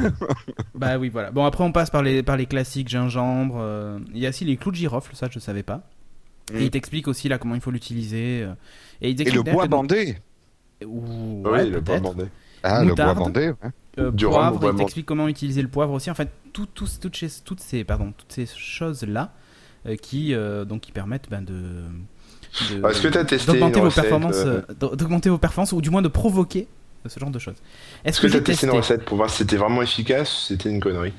[0.73, 1.31] Bah oui, voilà.
[1.31, 3.58] Bon, après, on passe par les, par les classiques gingembre.
[3.60, 5.81] euh, Il y a aussi les clous de girofle, ça, je savais pas.
[6.53, 6.58] Mm.
[6.58, 8.43] Et il t'explique aussi là comment il faut l'utiliser.
[8.43, 8.53] euh,
[9.01, 10.17] Et, il Et t'explique le bois bandé.
[10.81, 12.25] Ah ouais, oui, le bois bandé.
[12.63, 13.49] Ah, le bois bandé.
[13.49, 13.69] ouais.
[13.97, 16.12] Euh, Du rhum poivre, bois il t'explique comment utiliser le poivre aussi.
[16.12, 19.41] En fait, tout, tout- toutes, ces, toutes ces, pardon, toutes ces choses-là euh,
[20.02, 21.54] qui, euh, donc, qui permettent ben, de.
[21.54, 25.38] de- Ah, Est-ce que t'as testé d'augmenter une vos recette, performances, euh, euh, d'augmenter vos
[25.38, 26.67] performances ou du moins de provoquer
[27.06, 27.56] euh, ce genre de choses.
[28.04, 29.82] Est-ce Est-ce que, que j'ai t'as testé testé une recette pour voir si c'était vraiment
[29.82, 31.13] efficace ou si c'était une connerie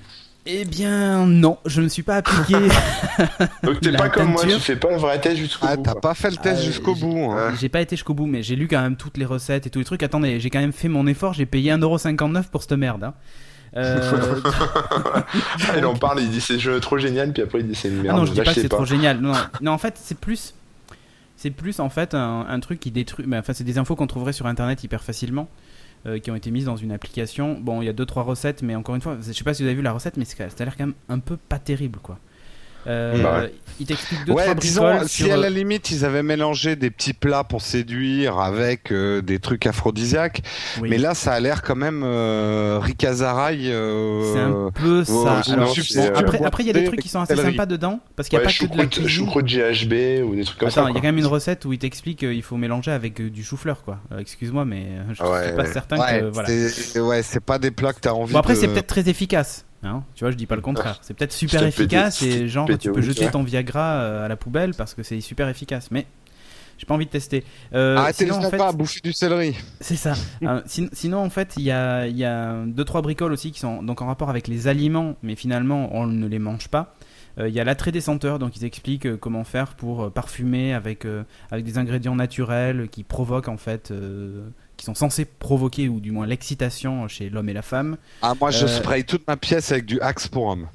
[0.47, 2.55] Eh bien, non, je ne suis pas appliqué.
[3.63, 5.83] Donc, t'es La pas comme moi, tu fais pas le vrai test jusqu'au Ah, bout.
[5.83, 6.01] t'as quoi.
[6.01, 7.31] pas fait le test Euh, jusqu'au j'ai- bout.
[7.33, 7.53] hein.
[7.61, 9.79] j'ai pas été jusqu'au bout, mais j'ai lu quand même toutes les recettes et tous
[9.81, 10.03] les trucs.
[10.03, 11.35] Attendez, j'ai quand même fait mon effort.
[11.35, 13.05] J'ai payé 1,59€ pour cette merde.
[13.05, 13.15] hein.
[13.77, 14.41] Euh,
[15.77, 18.03] il en parle, il dit c'est trop génial, puis après il dit c'est une Ah
[18.05, 18.17] merde.
[18.19, 19.21] non, je dis pas que c'est trop génial.
[19.21, 20.55] Non, non, en fait, c'est plus.
[21.37, 23.27] C'est plus en fait un, un truc qui détruit.
[23.29, 25.49] mais, enfin, c'est des infos qu'on trouverait sur internet hyper facilement,
[26.07, 27.59] euh, qui ont été mises dans une application.
[27.61, 29.63] Bon, il y a deux trois recettes, mais encore une fois, je sais pas si
[29.63, 31.99] vous avez vu la recette, mais ça a l'air quand même un peu pas terrible,
[32.03, 32.19] quoi.
[32.87, 33.53] Euh, Bah ouais.
[33.79, 35.35] Il t'explique deux Ouais, trois disons, si sur.
[35.35, 39.67] à la limite ils avaient mélangé des petits plats pour séduire avec euh, des trucs
[39.67, 40.41] aphrodisiaques,
[40.81, 40.89] Oui.
[40.89, 43.71] mais là ça a l'air quand même euh, ricazaraï.
[43.71, 45.13] euh, C'est un peu ça.
[45.13, 48.01] ouais, Alors, euh, après, après, il y a des trucs qui sont assez sympas dedans,
[48.17, 49.09] parce qu'il n'y a Ouais, pas que de la choucroute, cuisine.
[49.09, 50.81] choucroute GHB ou des trucs comme ça.
[50.81, 53.21] Attends, il y a quand même une recette où il t'explique qu'il faut mélanger avec
[53.21, 53.99] euh, du chou-fleur, quoi.
[54.13, 56.25] Euh, Excuse-moi, mais euh, je ouais, suis pas certain Ouais, que.
[56.31, 56.49] Voilà.
[57.09, 58.59] ouais, c'est pas des plats que t'as envie Bon après de...
[58.61, 60.05] c'est peut-être très efficace, hein.
[60.15, 60.99] tu vois je dis pas le contraire.
[61.03, 63.31] C'est peut-être super C'était pété- efficace et genre pété tu peux jeter ouais.
[63.31, 65.91] ton Viagra euh, à la poubelle parce que c'est super efficace.
[65.91, 66.07] Mais
[66.79, 67.43] j'ai pas envie de tester.
[67.75, 69.57] Euh, Arrêtez sinon, les en fait, pas bouffer du céleri.
[69.81, 70.13] c'est ça.
[70.43, 73.61] Euh, sin- sinon en fait il y a, y a deux trois bricoles aussi qui
[73.61, 76.95] sont donc en rapport avec les aliments, mais finalement on ne les mange pas.
[77.39, 80.11] Euh, Il y a l'attrait des senteurs, donc ils expliquent euh, comment faire pour euh,
[80.11, 85.25] parfumer avec, euh, avec des ingrédients naturels qui provoquent en fait, euh, qui sont censés
[85.25, 87.97] provoquer ou du moins l'excitation chez l'homme et la femme.
[88.23, 90.69] Ah, moi je Euh, spray toute ma pièce avec du Axe pour homme.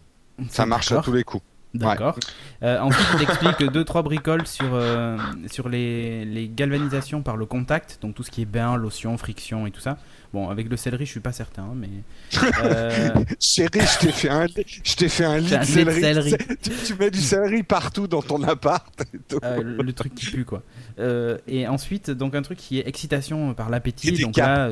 [0.50, 1.44] Ça marche à tous les coups.
[1.74, 2.18] D'accord.
[2.64, 7.46] Euh, ensuite, il t'explique deux trois bricoles sur euh, sur les, les galvanisations par le
[7.46, 9.98] contact, donc tout ce qui est bain, lotion, friction et tout ça.
[10.34, 11.90] Bon, avec le céleri, je suis pas certain, mais
[12.64, 16.02] euh, Chérie, je t'ai fait un, je t'ai fait un lit de céleri.
[16.02, 16.36] céleri.
[16.62, 18.94] Tu, tu mets du céleri partout dans ton appart.
[19.14, 19.40] et tout.
[19.44, 20.64] euh, le, le truc qui pue quoi.
[21.00, 24.18] Euh, et ensuite, donc un truc qui est excitation par l'appétit.
[24.22, 24.70] Donc là,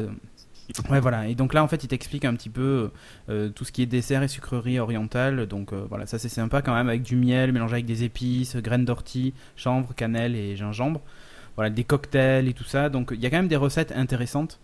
[0.89, 1.27] ouais voilà.
[1.27, 2.91] Et donc là, en fait, il t'explique un petit peu
[3.29, 5.45] euh, tout ce qui est dessert et sucrerie orientale.
[5.47, 8.55] Donc euh, voilà, ça c'est sympa quand même avec du miel mélangé avec des épices,
[8.57, 11.01] graines d'ortie, chanvre, cannelle et gingembre.
[11.55, 12.89] Voilà, des cocktails et tout ça.
[12.89, 14.59] Donc il y a quand même des recettes intéressantes.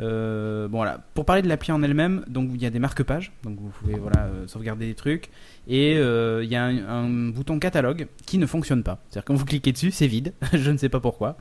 [0.00, 3.32] Euh, bon voilà, pour parler de l'appli en elle-même, donc il y a des marque-pages,
[3.42, 5.28] donc vous pouvez voilà euh, sauvegarder des trucs,
[5.66, 9.02] et euh, il y a un, un bouton catalogue qui ne fonctionne pas.
[9.08, 10.34] C'est-à-dire quand vous cliquez dessus, c'est vide.
[10.52, 11.36] Je ne sais pas pourquoi.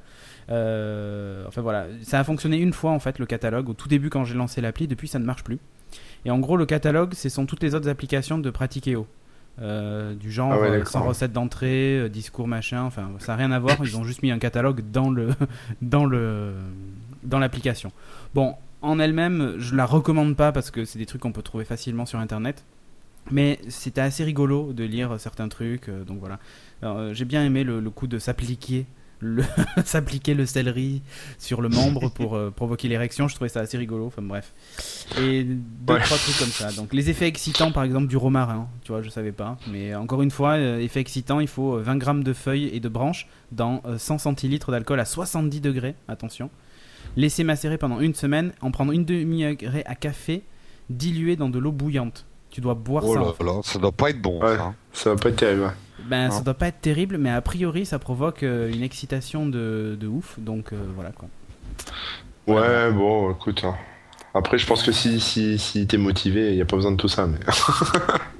[0.49, 4.09] Euh, enfin voilà, ça a fonctionné une fois en fait le catalogue au tout début
[4.09, 4.87] quand j'ai lancé l'appli.
[4.87, 5.59] Depuis ça ne marche plus.
[6.25, 9.07] Et en gros le catalogue, ce sont toutes les autres applications de Pratiqueo.
[9.59, 13.37] Euh, du genre Ah ouais, euh, sans recette d'entrée, euh, discours machin, enfin ça n'a
[13.37, 15.29] rien à voir, ils ont juste mis un catalogue dans le
[15.81, 16.53] dans le
[17.23, 17.91] dans l'application.
[18.35, 21.65] Bon, en elle-même, je la recommande pas parce que c'est des trucs qu'on peut trouver
[21.65, 22.63] facilement sur internet.
[23.29, 26.39] Mais c'était assez rigolo de lire certains trucs, donc voilà.
[27.13, 28.85] J'ai bien aimé le, le coup de s'appliquer
[29.85, 31.01] s'appliquer le céleri
[31.39, 33.27] sur le membre pour euh, provoquer l'érection.
[33.27, 34.05] Je trouvais ça assez rigolo.
[34.05, 34.53] Enfin bref.
[35.19, 35.99] Et deux Ouais.
[36.01, 36.71] trois trucs comme ça.
[36.73, 38.67] Donc les effets excitants, par exemple du romarin.
[38.83, 39.57] Tu vois, je savais pas.
[39.71, 42.79] Mais encore une fois, euh, effet excitant, il faut euh, 20 grammes de feuilles et
[42.79, 45.95] de branches dans euh, 100 centilitres d'alcool à 70 degrés.
[46.07, 46.51] Attention.
[47.15, 50.43] Laisser macérer pendant une semaine, en prendre une demi-heure à café,
[50.91, 52.26] dilué dans de l'eau bouillante.
[52.49, 53.21] Tu dois boire Oh ça.
[53.21, 53.43] en là fait.
[53.43, 54.41] là, ça doit pas être bon.
[54.41, 54.75] Ouais, ça, hein.
[54.93, 55.61] ça va pas être terrible.
[55.63, 55.71] ouais.
[56.09, 59.97] Ben, ça doit pas être terrible, mais a priori, ça provoque euh, une excitation de,
[59.99, 60.35] de ouf.
[60.39, 61.27] Donc euh, voilà quoi.
[62.47, 63.63] Ouais, bon, écoute.
[63.65, 63.75] hein.
[64.33, 66.97] Après, je pense que si, si, si t'es motivé, il n'y a pas besoin de
[66.97, 67.25] tout ça.
[67.27, 67.39] Mais...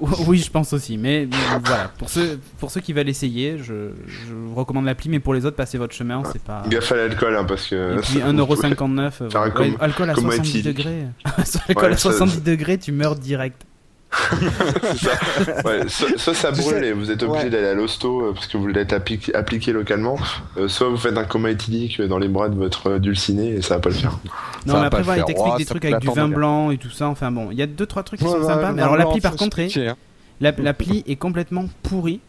[0.26, 0.96] oui, je pense aussi.
[0.96, 1.28] Mais
[1.64, 5.08] voilà, pour ceux, pour ceux qui veulent essayer, je, je vous recommande l'appli.
[5.10, 6.22] Mais pour les autres, passez votre chemin.
[6.32, 6.62] C'est pas.
[6.68, 7.98] Gaffe à l'alcool, hein, parce que.
[7.98, 9.00] Et puis 1,59€.
[9.22, 9.58] euh, voilà.
[9.60, 10.66] Ouais, alcool à comme 70 éthylique.
[10.66, 11.02] degrés.
[11.68, 13.62] alcool Ouais, à ça- 70 degrés, tu meurs direct.
[14.82, 15.62] C'est ça.
[15.64, 17.50] Ouais, soit, soit ça brûle sais- et vous êtes obligé Ouais.
[17.50, 20.16] d'aller à l'hosto euh, parce que vous l'êtes appliqué, appliqué localement,
[20.56, 23.62] euh, soit vous faites un coma éthylique dans les bras de votre euh, dulciné et
[23.62, 24.18] ça va pas le faire.
[24.66, 26.28] Non, va mais pas après, le voilà, il t'explique des ça trucs avec du vin
[26.28, 27.08] blanc et tout ça.
[27.08, 28.72] Enfin bon, il y a deux trois trucs qui sont sympas.
[28.72, 29.96] Mais alors l'appli, par contre, est, hein.
[30.40, 32.20] L'app- L'appli est complètement pourrie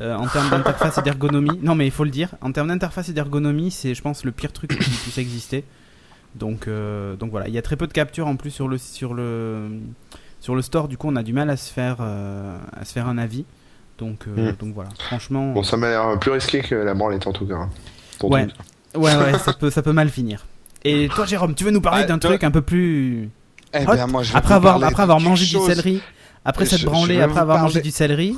[0.00, 1.58] euh, en termes d'interface et d'ergonomie.
[1.62, 2.30] Non, mais il faut le dire.
[2.42, 5.64] En termes d'interface et d'ergonomie, c'est, je pense, le pire truc qui puisse exister.
[6.34, 8.76] Donc, euh, donc voilà, il y a très peu de captures en plus sur le
[8.76, 9.68] sur le
[10.44, 10.88] sur le store.
[10.88, 13.44] Du coup, on a du mal à se faire euh, à se faire un avis.
[13.98, 14.56] Donc, euh, Mm.
[14.60, 14.90] donc voilà.
[15.06, 17.54] Franchement, Bon, ça m'a l'air plus risqué que la branlette en tout cas.
[17.54, 17.70] hein.
[18.22, 18.46] Ouais.
[18.94, 20.44] ouais, ouais, ça peut ça peut mal finir.
[20.84, 23.30] Et toi, Jérôme, tu veux nous parler Ah, d'un toi- truc un peu plus
[23.72, 25.66] Eh ben, moi, je après avoir après avoir mangé chose.
[25.66, 26.00] du céleri,
[26.44, 28.36] après s'être branlé, après avoir mangé du céleri?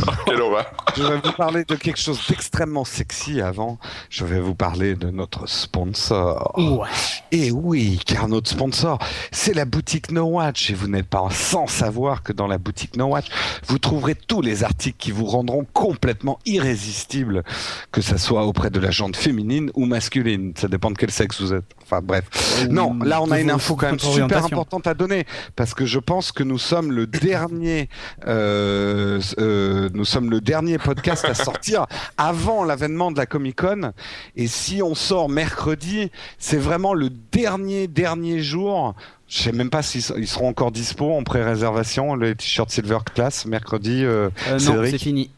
[0.26, 0.66] Quelle horreur.
[0.96, 3.78] Je vais vous parler de quelque chose d'extrêmement sexy avant.
[4.08, 6.52] Je vais vous parler de notre sponsor.
[6.56, 6.88] Ouais.
[7.32, 8.98] Et oui, car notre sponsor,
[9.30, 10.70] c'est la boutique No Watch.
[10.70, 13.26] Et vous n'êtes pas sans savoir que dans la boutique No Watch,
[13.66, 17.44] vous trouverez tous les articles qui vous rendront complètement irrésistibles,
[17.92, 20.52] que ça soit auprès de la jante féminine ou masculine.
[20.56, 21.64] Ça dépend de quel sexe vous êtes.
[21.82, 22.24] Enfin bref.
[22.70, 25.98] Non, là on a une info quand même super importante à donner parce que je
[25.98, 27.88] pense que nous sommes le dernier,
[28.26, 33.92] euh, euh, nous sommes le dernier podcast à sortir avant l'avènement de la Comic Con.
[34.36, 38.94] Et si on sort mercredi, c'est vraiment le dernier dernier jour.
[39.28, 43.46] Je sais même pas s'ils ils seront encore dispo en pré-réservation les t-shirts Silver Class
[43.46, 44.04] mercredi.
[44.04, 45.30] euh, Euh, non, c'est fini.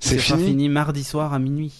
[0.00, 0.44] c'est fini.
[0.46, 1.72] fini mardi soir à minuit.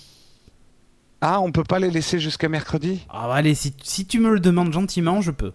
[1.20, 3.06] Ah, on peut pas les laisser jusqu'à mercredi?
[3.08, 5.52] Ah bah allez, si, si tu me le demandes gentiment, je peux.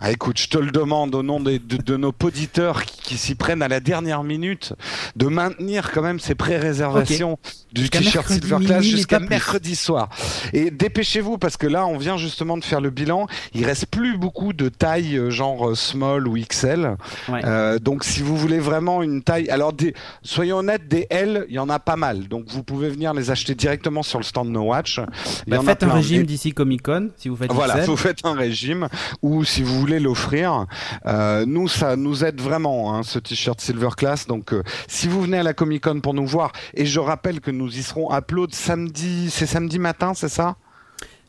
[0.00, 3.34] Ah écoute, je te le demande au nom de, de nos auditeurs qui, qui s'y
[3.34, 4.72] prennent à la dernière minute
[5.16, 7.38] de maintenir quand même ces pré-réservations
[7.72, 10.08] du t-shirt Silver Class jusqu'à mercredi soir.
[10.52, 13.26] Et dépêchez-vous parce que là, on vient justement de faire le bilan.
[13.54, 16.96] Il reste plus beaucoup de tailles euh, genre euh, small ou XL.
[17.28, 17.40] Ouais.
[17.44, 21.54] Euh, donc si vous voulez vraiment une taille, alors des, soyons honnêtes, des L, il
[21.54, 22.28] y en a pas mal.
[22.28, 24.98] Donc vous pouvez venir les acheter directement sur le stand No Watch.
[25.46, 27.86] Y Bah, a faites un régime d'ici Comic Con, si vous faites voilà, XL.
[27.86, 28.88] vous faites un régime
[29.22, 30.66] ou si vous voulez l'offrir,
[31.06, 34.26] euh, nous ça nous aide vraiment hein, ce t-shirt Silver Class.
[34.26, 37.40] Donc euh, si vous venez à la Comic Con pour nous voir, et je rappelle
[37.40, 40.56] que nous y serons upload samedi, c'est samedi matin, c'est ça?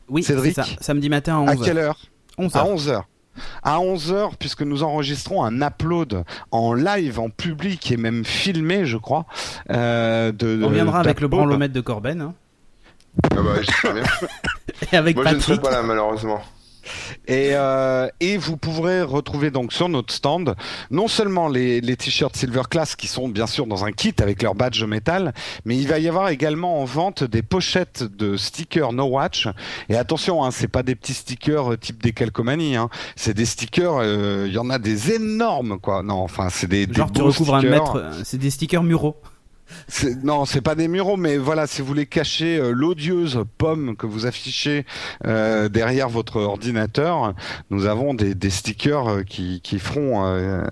[0.08, 0.66] Oui, c'est Cédric ça.
[0.82, 1.64] Samedi matin à À 11h.
[1.66, 1.98] quelle heure?
[2.38, 2.58] 11h.
[2.58, 3.02] À 11h.
[3.64, 8.96] À 11h, puisque nous enregistrons un upload en live, en public et même filmé, je
[8.98, 9.26] crois.
[9.72, 12.22] euh, de, On reviendra avec le branlomètre de Corben.
[12.22, 12.34] hein.
[13.32, 14.04] Ah bah, bien.
[14.92, 15.62] Et avec Moi, je ne serai Patrick.
[15.72, 16.42] pas là, malheureusement.
[17.28, 20.56] Et, euh, et vous pourrez retrouver donc sur notre stand
[20.92, 24.42] non seulement les, les t-shirts Silver Class qui sont bien sûr dans un kit avec
[24.42, 25.34] leur badge métal,
[25.66, 29.48] mais il va y avoir également en vente des pochettes de stickers No Watch.
[29.90, 32.90] Et attention, hein, c'est pas des petits stickers euh, type des calcomanies, hein.
[33.16, 36.04] c'est des stickers, euh, il y en a des énormes quoi.
[36.04, 37.80] Non, enfin c'est des, des Genre, tu recouvres un stickers.
[37.82, 37.96] mètre.
[37.98, 39.16] euh, C'est des stickers muraux.
[40.24, 44.06] Non, c'est pas des muraux, mais voilà, si vous voulez cacher euh, l'odieuse pomme que
[44.06, 44.86] vous affichez
[45.26, 47.34] euh, derrière votre ordinateur,
[47.70, 50.64] nous avons des, des stickers euh, qui, qui feront euh,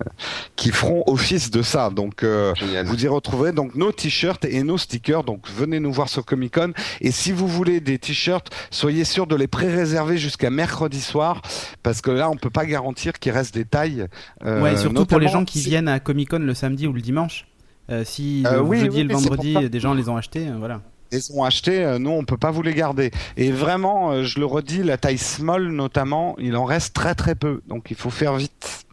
[0.56, 1.90] qui feront office de ça.
[1.90, 2.52] Donc euh,
[2.84, 5.24] vous y retrouverez donc nos t-shirts et nos stickers.
[5.24, 6.72] Donc venez nous voir sur Comic Con.
[7.00, 11.42] Et si vous voulez des t-shirts, soyez sûr de les pré-réserver jusqu'à mercredi soir,
[11.82, 14.06] parce que là on peut pas garantir qu'il reste des tailles.
[14.44, 17.00] euh, ouais, surtout pour les gens qui viennent à Comic Con le samedi ou le
[17.00, 17.46] dimanche.
[17.90, 20.48] Euh, si Euh, le oui, jeudi oui, et le vendredi, des gens les ont achetés,
[20.48, 20.80] euh, voilà.
[21.12, 23.10] les ont achetés, nous on peut pas vous les garder.
[23.36, 27.62] Et vraiment, je le redis, la taille small notamment, il en reste très très peu,
[27.68, 28.83] donc il faut faire vite.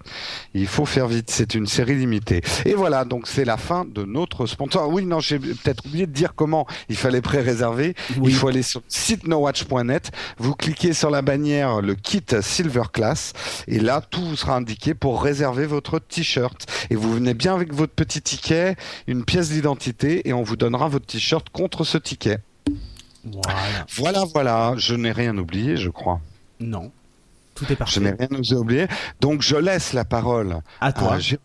[0.54, 2.41] Il faut faire vite, c'est une série limitée.
[2.65, 4.89] Et voilà, donc c'est la fin de notre sponsor.
[4.89, 7.95] Oui, non, j'ai peut-être oublié de dire comment il fallait pré-réserver.
[8.17, 8.32] Oui.
[8.32, 13.34] Il faut aller sur site nowatch.net, vous cliquez sur la bannière le kit Silver Class,
[13.67, 16.65] et là tout vous sera indiqué pour réserver votre t-shirt.
[16.89, 18.76] Et vous venez bien avec votre petit ticket,
[19.08, 22.39] une pièce d'identité, et on vous donnera votre t-shirt contre ce ticket.
[23.24, 23.86] Voilà.
[23.95, 26.19] Voilà, voilà, je n'ai rien oublié, je crois.
[26.60, 26.91] Non.
[27.65, 28.88] Tout est Je n'ai rien oublié.
[29.19, 31.13] Donc je laisse la parole À toi.
[31.13, 31.38] à Gé-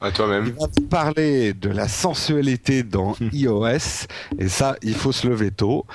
[0.00, 4.06] À Il va vous parler de la sensualité dans iOS,
[4.38, 5.86] et ça, il faut se lever tôt.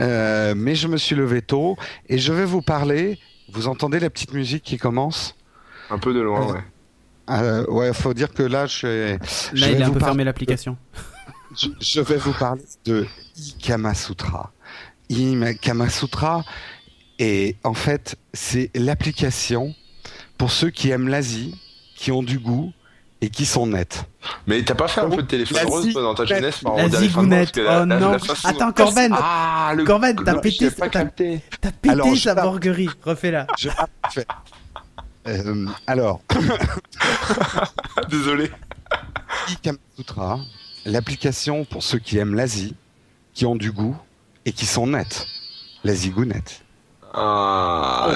[0.00, 1.76] Euh, mais je me suis levé tôt,
[2.08, 3.18] et je vais vous parler.
[3.52, 5.34] Vous entendez la petite musique qui commence?
[5.90, 6.60] Un peu de loin, Euh, ouais.
[7.30, 9.16] euh, Ouais, faut dire que là, je,
[9.52, 10.76] je Là, vais il a un vous peu fermé l'application.
[11.56, 14.52] je, je vais vous parler de Ikama Sutra.
[15.10, 16.44] Ikama Sutra,
[17.20, 19.74] et en fait, c'est l'application
[20.38, 21.54] pour ceux qui aiment l'Asie,
[21.94, 22.72] qui ont du goût
[23.20, 24.04] et qui sont nets.
[24.46, 26.84] Mais t'as pas fait un peu de téléphone La rose dans ta jeunesse par La
[26.84, 27.38] rapport au téléphone zigounette.
[27.38, 28.12] rose, parce que la- Oh la- non.
[28.12, 29.14] la façon- Attends, Corben.
[29.20, 31.04] Ah, le Corben, t'as pété- t'as-
[31.72, 32.88] pété sa borguerie.
[33.04, 33.46] Refais-la.
[35.28, 36.22] Euh, alors,
[38.10, 38.50] Désolé.
[39.96, 40.40] Sutra,
[40.86, 42.74] l'application pour ceux qui aiment l'Asie,
[43.34, 43.96] qui ont du goût
[44.46, 45.26] et qui sont nets.
[45.84, 46.62] La zigounette.
[47.12, 48.14] Ah.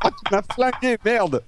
[0.00, 1.42] Ah, tu m'as flingué, merde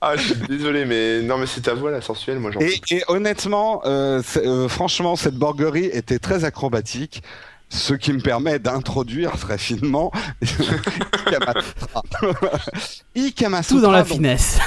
[0.00, 2.80] ah, je suis désolé, mais non, mais c'est ta voix la sensuelle, moi j'en Et,
[2.90, 7.22] et honnêtement, euh, euh, franchement, cette borguerie était très acrobatique.
[7.72, 10.10] Ce qui me permet d'introduire très finement
[10.42, 12.02] Ikama Sutra.
[13.14, 14.58] Ikama Tout dans la donc, finesse.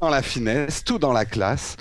[0.00, 1.76] Dans la finesse, tout dans la classe.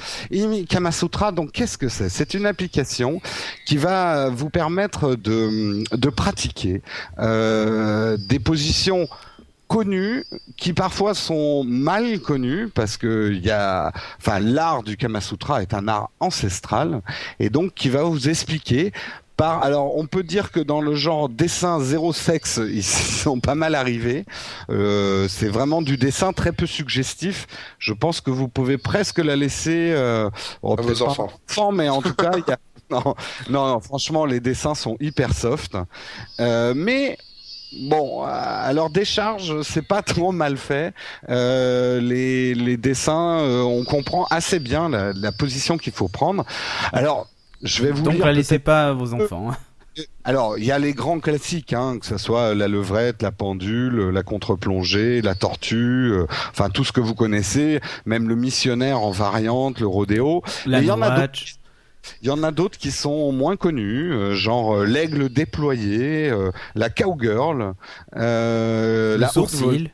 [0.69, 2.10] Kamasutra, donc qu'est-ce que c'est?
[2.10, 3.21] C'est une application
[3.65, 6.82] qui va vous permettre de, de pratiquer
[7.19, 9.08] euh, des positions
[9.67, 10.23] connues
[10.58, 15.88] qui parfois sont mal connues parce que y a enfin l'art du Kamasutra est un
[15.88, 17.02] art ancestral
[17.39, 18.93] et donc qui va vous expliquer
[19.49, 23.75] alors, on peut dire que dans le genre dessin zéro sexe, ils sont pas mal
[23.75, 24.25] arrivés.
[24.69, 27.47] Euh, c'est vraiment du dessin très peu suggestif.
[27.79, 30.29] Je pense que vous pouvez presque la laisser euh,
[30.62, 31.32] oh, À vos peut-être pas enfants.
[31.49, 32.58] enfants, mais en tout cas, il y a...
[32.89, 33.15] non,
[33.49, 35.77] non, non, franchement, les dessins sont hyper soft.
[36.39, 37.17] Euh, mais
[37.75, 40.93] Bon, euh, alors décharge, c'est pas trop mal fait.
[41.29, 46.45] Euh, les, les dessins, euh, on comprend assez bien la, la position qu'il faut prendre.
[46.91, 47.27] Alors,
[47.63, 49.52] je vais vous Donc, lire la laissez pas à vos enfants.
[49.52, 49.58] hein.
[50.23, 54.10] alors, il y a les grands classiques, hein, que ce soit la levrette, la pendule,
[54.10, 59.12] la contre-plongée, la tortue, euh, enfin tout ce que vous connaissez, même le missionnaire en
[59.12, 60.41] variante, le rodéo.
[60.65, 61.56] La il y en a watch.
[62.21, 66.52] Il y en a d'autres qui sont moins connus, euh, genre euh, l'aigle déployé, euh,
[66.76, 67.76] la cowgirl,
[68.17, 69.91] euh, la haute sourcil.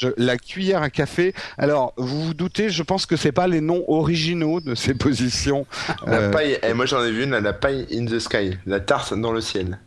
[0.00, 1.34] Je- la cuillère à café.
[1.58, 5.66] Alors, vous vous doutez, je pense que c'est pas les noms originaux de ces positions.
[6.06, 8.80] La Euh, paille, eh, moi j'en ai vu une, la paille in the sky, la
[8.80, 9.78] tarte dans le ciel.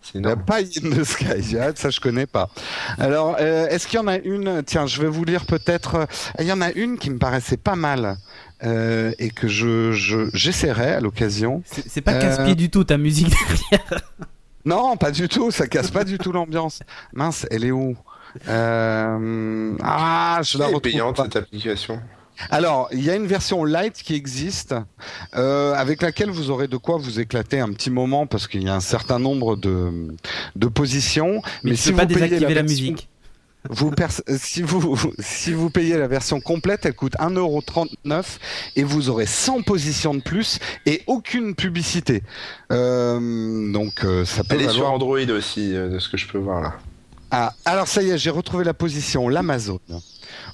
[0.00, 2.48] C'est La paille in the sky, ah, ça je connais pas.
[2.98, 5.94] Alors, euh, est-ce qu'il y en a une Tiens, je vais vous lire peut-être.
[5.96, 6.06] euh,
[6.38, 8.16] Il y en a une qui me paraissait pas mal
[8.64, 11.62] euh, et que je je- j'essaierai à l'occasion.
[11.66, 14.02] C'est c'est pas Euh, casse-pied du tout ta musique derrière.
[14.64, 15.50] Non, pas du tout.
[15.50, 16.80] Ça casse pas du tout l'ambiance.
[17.12, 17.96] Mince, elle est où?
[18.48, 21.24] Euh, Ah, je la Elle est retrouve payante pas.
[21.24, 22.00] cette application.
[22.50, 24.72] Alors, il y a une version light qui existe,
[25.34, 28.68] euh, avec laquelle vous aurez de quoi vous éclater un petit moment parce qu'il y
[28.68, 30.14] a un certain nombre de,
[30.54, 31.42] de positions.
[31.64, 33.08] Mais, tu si pas vous payez désactiver la, version- musique.
[33.70, 33.90] Vous
[34.38, 38.38] si vous si vous payez la version complète, elle coûte 1,39€
[38.76, 42.22] et vous aurez 100 positions de plus et aucune publicité.
[42.70, 46.16] Euh, donc euh, ça peut Elle est sur valoir- Android aussi, euh, de ce que
[46.16, 46.74] je peux voir là.
[47.30, 49.80] Ah, alors ça y est, j'ai retrouvé la position, l'Amazon.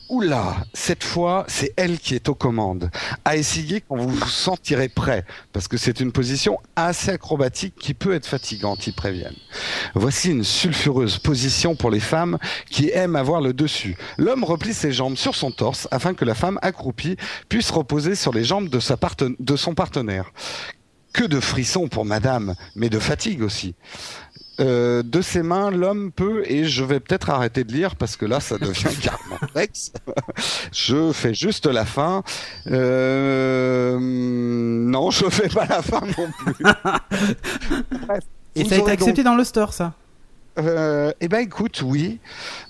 [0.08, 2.90] Oula, cette fois, c'est elle qui est aux commandes.
[3.24, 7.94] À essayer quand vous vous sentirez prêt, parce que c'est une position assez acrobatique qui
[7.94, 9.37] peut être fatigante, ils préviennent.
[9.94, 13.96] Voici une sulfureuse position pour les femmes qui aiment avoir le dessus.
[14.18, 17.16] L'homme replie ses jambes sur son torse afin que la femme accroupie
[17.48, 18.81] puisse reposer sur les jambes de,
[19.38, 20.33] de son partenaire.
[21.12, 23.77] Que de frissons pour madame, mais de fatigue aussi.
[24.61, 28.25] Euh, de ses mains, l'homme peut, et je vais peut-être arrêter de lire parce que
[28.25, 29.92] là, ça devient carrément complexe.
[30.73, 32.23] je fais juste la fin.
[32.69, 36.65] Euh, non, je fais pas la fin non plus.
[38.07, 38.25] Bref,
[38.55, 39.92] Et ça a été accepté donc- dans le store, ça?
[40.57, 42.21] Euh, eh ben écoute, oui.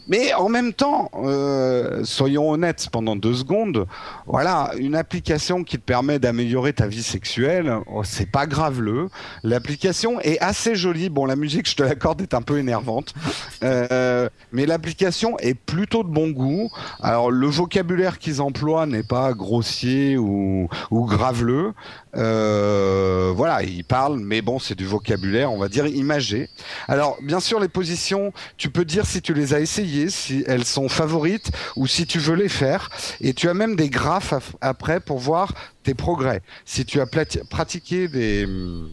[0.07, 3.87] Mais en même temps, euh, soyons honnêtes pendant deux secondes.
[4.27, 9.09] Voilà, une application qui te permet d'améliorer ta vie sexuelle, oh, c'est pas graveleux.
[9.43, 11.09] L'application est assez jolie.
[11.09, 13.15] Bon, la musique, je te l'accorde, est un peu énervante,
[13.63, 16.71] Euh, mais l'application est plutôt de bon goût.
[17.01, 21.73] Alors le vocabulaire qu'ils emploient n'est pas grossier ou, ou graveleux.
[22.17, 26.49] Euh, voilà, ils parlent, mais bon, c'est du vocabulaire, on va dire imagé.
[26.89, 30.65] Alors, bien sûr, les positions, tu peux dire si tu les as essayées, si elles
[30.65, 32.91] sont favorites ou si tu veux les faire.
[33.21, 36.43] Et tu as même des graphes après pour voir tes progrès.
[36.65, 38.91] Si tu as pratiqué des hum,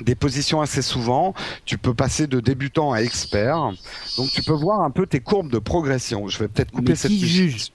[0.00, 1.34] des positions assez souvent,
[1.64, 3.72] tu peux passer de débutant à expert.
[4.16, 6.28] Donc tu peux voir un peu tes courbes de progression.
[6.28, 7.72] Je vais peut-être couper Mais cette qui juge?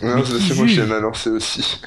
[0.00, 1.80] Non, Mais c'est moi qui viens d'annoncer aussi.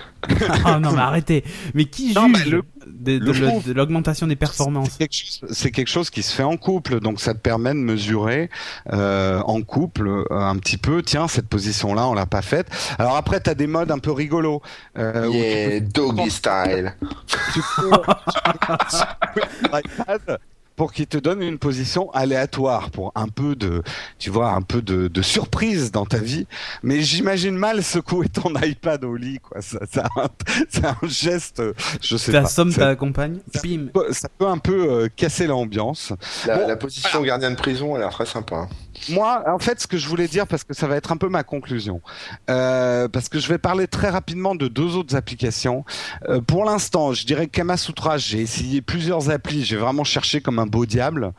[0.63, 1.43] Ah non, mais arrêtez
[1.75, 4.89] Mais qui Non, mais juge le- de, de le le- fond- de l'augmentation des performances
[4.91, 7.71] C'est quelque, chose- c'est quelque chose qui se fait en couple, donc ça te permet
[7.71, 8.49] de mesurer
[8.91, 11.03] euh, en couple euh, un petit peu.
[11.03, 12.67] Tiens, cette position-là, on l'a pas faite.
[12.97, 14.61] Alors après, t'as des modes un peu rigolos.
[14.97, 16.95] euh, où tu Yeah, doggy style.
[17.27, 18.99] tu peux, tu
[19.35, 20.39] peux- iPad
[20.75, 23.81] pour qu'il te donne une position aléatoire pour un peu de
[24.19, 26.47] tu vois un peu de, de surprise dans ta vie.
[26.83, 29.61] Mais j'imagine mal secouer ton iPad au lit quoi.
[29.61, 30.09] Ça, ça-
[30.69, 31.61] c'est un geste
[32.01, 32.47] je sais Ta pas.
[32.47, 36.11] Somme ça, ta compagne Bim peut- ça peut un peu euh, casser l'ambiance.
[36.45, 38.55] La, Bon, la position gardien de prison a l'air très sympa.
[38.55, 38.69] hein.
[39.09, 41.29] Moi, en fait, ce que je voulais dire, parce que ça va être un peu
[41.29, 42.01] ma conclusion,
[42.49, 45.85] euh, parce que je vais parler très rapidement de deux autres applications.
[46.27, 50.65] Euh, pour l'instant, je dirais Kamasutra, j'ai essayé plusieurs applis, j'ai vraiment cherché comme un
[50.65, 51.33] beau diable.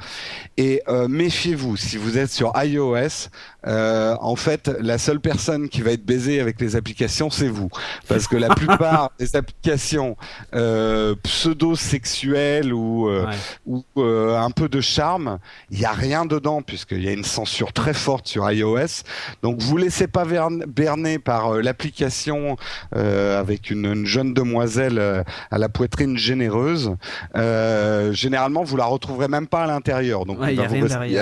[0.57, 3.29] Et euh, méfiez-vous, si vous êtes sur iOS,
[3.67, 7.69] euh, en fait, la seule personne qui va être baisée avec les applications, c'est vous,
[8.09, 10.17] parce que la plupart des applications
[10.55, 13.35] euh, pseudo-sexuelles ou euh, Ouais.
[13.67, 15.39] ou euh, un peu de charme,
[15.71, 19.03] il n'y a rien dedans puisqu'il y a une censure très forte sur iOS.
[19.43, 20.25] Donc vous laissez pas
[20.67, 22.57] berner par euh, l'application
[22.95, 26.95] euh, avec une, une jeune demoiselle euh, à la poitrine généreuse.
[27.37, 30.25] Euh, généralement, vous la retrouverez même pas à l'intérieur.
[30.27, 30.55] Donc y y,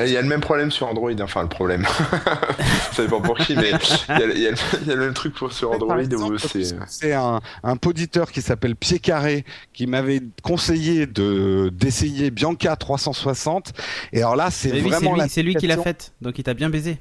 [0.06, 1.86] il y a le même problème sur Android, hein, enfin le problème.
[2.92, 3.72] Ça dépend pour qui, mais
[4.20, 6.36] il y y y a le même truc pour sur Android exemple,
[6.88, 7.12] c'est.
[7.12, 13.72] un, un poditeur qui s'appelle Pied Carré qui m'avait conseillé de d'essayer Bianca 360
[14.12, 16.44] et alors là c'est oui, c'est vraiment lui, c'est lui qui l'a faite, donc il
[16.44, 16.98] t'a bien baisé.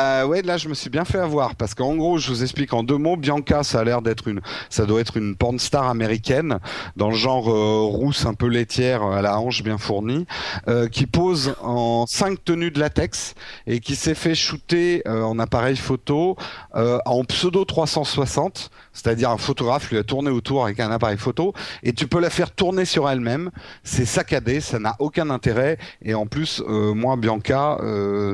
[0.00, 2.72] Euh, ouais, là, je me suis bien fait avoir parce qu'en gros, je vous explique
[2.72, 3.16] en deux mots.
[3.16, 4.40] Bianca, ça a l'air d'être une,
[4.70, 6.60] ça doit être une porn star américaine
[6.94, 10.24] dans le genre euh, rousse un peu laitière à la hanche bien fournie,
[10.68, 13.34] euh, qui pose en cinq tenues de latex
[13.66, 16.36] et qui s'est fait shooter euh, en appareil photo
[16.76, 21.54] euh, en pseudo 360, c'est-à-dire un photographe lui a tourné autour avec un appareil photo
[21.82, 23.50] et tu peux la faire tourner sur elle-même.
[23.82, 27.78] C'est saccadé, ça n'a aucun intérêt et en plus, euh, moi, Bianca,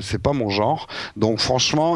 [0.03, 0.89] c'est pas mon genre.
[1.17, 1.41] Donc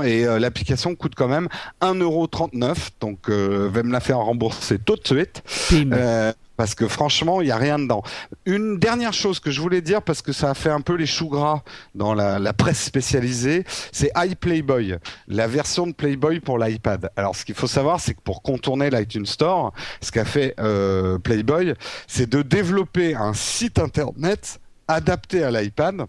[0.04, 1.48] et euh, l'application coûte quand même
[1.80, 5.42] 1,39€, donc euh, va me la faire rembourser tout de suite.
[5.72, 8.02] Euh, parce que franchement, il n'y a rien dedans.
[8.44, 11.06] Une dernière chose que je voulais dire, parce que ça a fait un peu les
[11.06, 11.62] choux gras
[11.94, 14.96] dans la, la presse spécialisée, c'est iPlayboy,
[15.28, 17.10] la version de Playboy pour l'iPad.
[17.16, 21.18] Alors, ce qu'il faut savoir, c'est que pour contourner l'iTunes Store, ce qu'a fait euh,
[21.18, 21.74] Playboy,
[22.06, 26.06] c'est de développer un site internet adapté à l'iPad.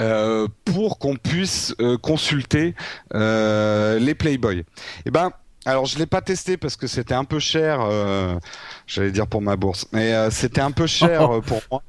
[0.00, 2.74] Euh, pour qu'on puisse euh, consulter
[3.14, 4.64] euh, les Playboy.
[5.06, 5.30] Eh ben,
[5.64, 7.80] alors je l'ai pas testé parce que c'était un peu cher.
[7.80, 8.38] euh,
[8.86, 11.82] J'allais dire pour ma bourse, mais euh, c'était un peu cher pour moi.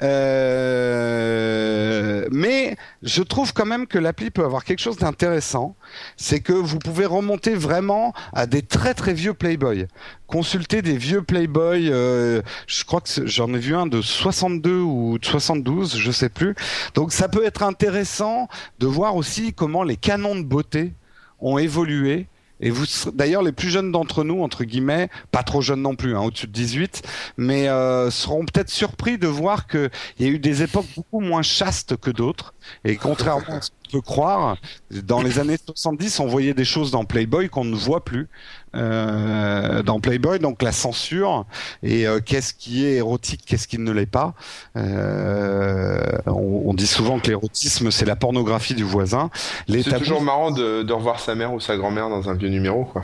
[0.00, 1.88] Euh,
[2.30, 5.74] mais je trouve quand même que l'appli peut avoir quelque chose d'intéressant,
[6.16, 9.86] c'est que vous pouvez remonter vraiment à des très très vieux Playboy,
[10.26, 11.90] consulter des vieux Playboy.
[11.90, 16.28] euh, je crois que j'en ai vu un de 62 ou de 72, je sais
[16.28, 16.54] plus.
[16.94, 20.92] Donc ça peut être intéressant de voir aussi comment les canons de beauté
[21.40, 22.26] ont évolué.
[22.60, 26.16] Et vous, d'ailleurs, les plus jeunes d'entre nous, entre guillemets, pas trop jeunes non plus,
[26.16, 27.02] hein, au-dessus de 18,
[27.36, 31.42] mais euh, seront peut-être surpris de voir qu'il y a eu des époques beaucoup moins
[31.42, 32.54] chastes que d'autres,
[32.84, 34.56] Et contrairement à ce qu'on peut croire,
[34.90, 38.28] dans les années 70, on voyait des choses dans Playboy qu'on ne voit plus
[38.74, 41.46] euh, dans Playboy, donc la censure
[41.82, 44.34] et euh, qu'est-ce qui est érotique, qu'est-ce qui ne l'est pas.
[44.76, 49.30] Euh, on, on dit souvent que l'érotisme c'est la pornographie du voisin.
[49.68, 52.34] Les C'est tabous- toujours marrant de, de revoir sa mère ou sa grand-mère dans un
[52.34, 53.02] vieux numéro, quoi.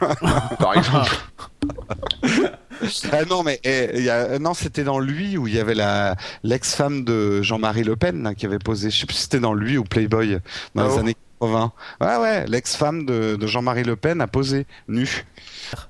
[0.58, 1.16] Par exemple.
[3.12, 5.74] Ah non mais eh, il y a, non c'était dans lui où il y avait
[5.74, 9.54] la l'ex-femme de Jean-Marie Le Pen qui avait posé je sais plus si c'était dans
[9.54, 10.38] lui ou Playboy
[10.74, 14.26] dans Ah les bon années 80 ouais ouais l'ex-femme de, de Jean-Marie Le Pen a
[14.26, 15.24] posé nu.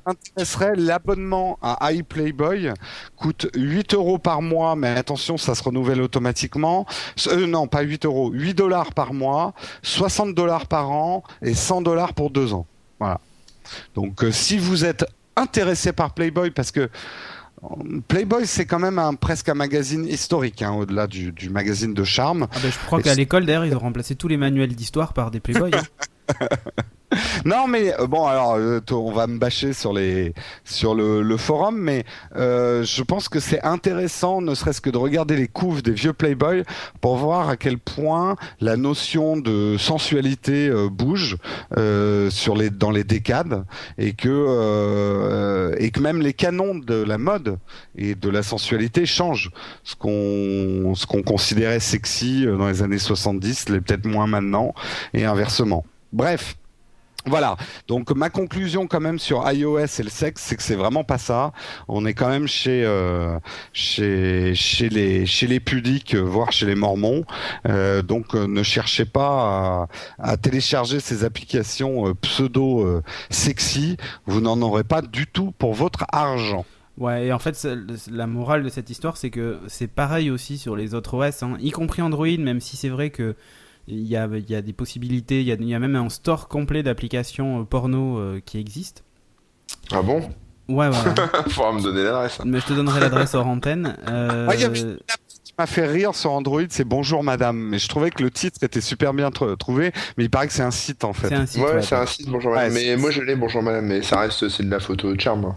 [0.06, 2.72] Intéresserait l'abonnement à iPlayboy
[3.16, 6.86] coûte 8 euros par mois mais attention ça se renouvelle automatiquement.
[7.28, 11.82] Euh, non pas 8 euros 8 dollars par mois 60 dollars par an et 100
[11.82, 12.66] dollars pour deux ans.
[12.98, 13.20] Voilà.
[13.94, 15.04] Donc euh, si vous êtes
[15.36, 16.88] intéressé par Playboy parce que
[18.08, 22.04] Playboy c'est quand même un, presque un magazine historique hein, au-delà du, du magazine de
[22.04, 22.48] charme.
[22.52, 25.30] Ah ben, je crois qu'à l'école d'ailleurs ils ont remplacé tous les manuels d'histoire par
[25.30, 25.70] des Playboy.
[25.74, 26.34] hein.
[27.44, 31.36] Non mais euh, bon alors euh, on va me bâcher sur les sur le, le
[31.36, 32.04] forum mais
[32.36, 36.12] euh, je pense que c'est intéressant ne serait-ce que de regarder les couves des vieux
[36.12, 36.62] Playboy
[37.00, 41.36] pour voir à quel point la notion de sensualité euh, bouge
[41.76, 43.64] euh, sur les dans les décades
[43.98, 47.58] et que euh, et que même les canons de la mode
[47.96, 49.50] et de la sensualité changent.
[49.84, 54.74] Ce qu'on ce qu'on considérait sexy dans les années 70 l'est peut-être moins maintenant
[55.14, 55.84] et inversement.
[56.12, 56.56] Bref
[57.26, 57.56] voilà.
[57.88, 61.18] Donc ma conclusion quand même sur iOS et le sexe, c'est que c'est vraiment pas
[61.18, 61.52] ça.
[61.88, 63.38] On est quand même chez euh,
[63.72, 67.24] chez chez les chez les pudiques, euh, voire chez les mormons.
[67.68, 73.96] Euh, donc euh, ne cherchez pas à, à télécharger ces applications euh, pseudo euh, sexy.
[74.26, 76.64] Vous n'en aurez pas du tout pour votre argent.
[76.98, 77.68] Ouais, et en fait,
[78.10, 81.58] la morale de cette histoire, c'est que c'est pareil aussi sur les autres OS, hein,
[81.60, 83.36] y compris Android, même si c'est vrai que
[83.88, 85.96] il y a, il y a des possibilités, il y a, il y a même
[85.96, 89.04] un store complet d'applications euh, porno euh, qui existe.
[89.92, 90.20] Ah bon?
[90.68, 91.14] Ouais, voilà.
[91.48, 92.40] Faudra me donner l'adresse.
[92.40, 92.44] hein.
[92.46, 93.96] Mais je te donnerai l'adresse hors antenne.
[94.08, 97.22] Euh, Ouais, il y avait une app qui m'a fait rire sur Android, c'est Bonjour
[97.22, 97.56] Madame.
[97.56, 100.52] Mais je trouvais que le titre était super bien tr- trouvé, mais il paraît que
[100.52, 101.28] c'est un site en fait.
[101.28, 101.62] c'est un site.
[101.62, 102.72] Ouais, ouais, c'est un site, bonjour madame.
[102.72, 105.20] Ouais, mais moi je l'ai, bonjour madame, mais ça reste, c'est de la photo de
[105.20, 105.54] charme.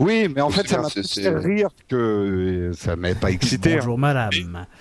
[0.00, 3.74] Oui, mais en fait, ça m'a fait rire que ça m'avait pas excité.
[3.74, 3.76] hein.
[3.80, 4.30] Bonjour madame.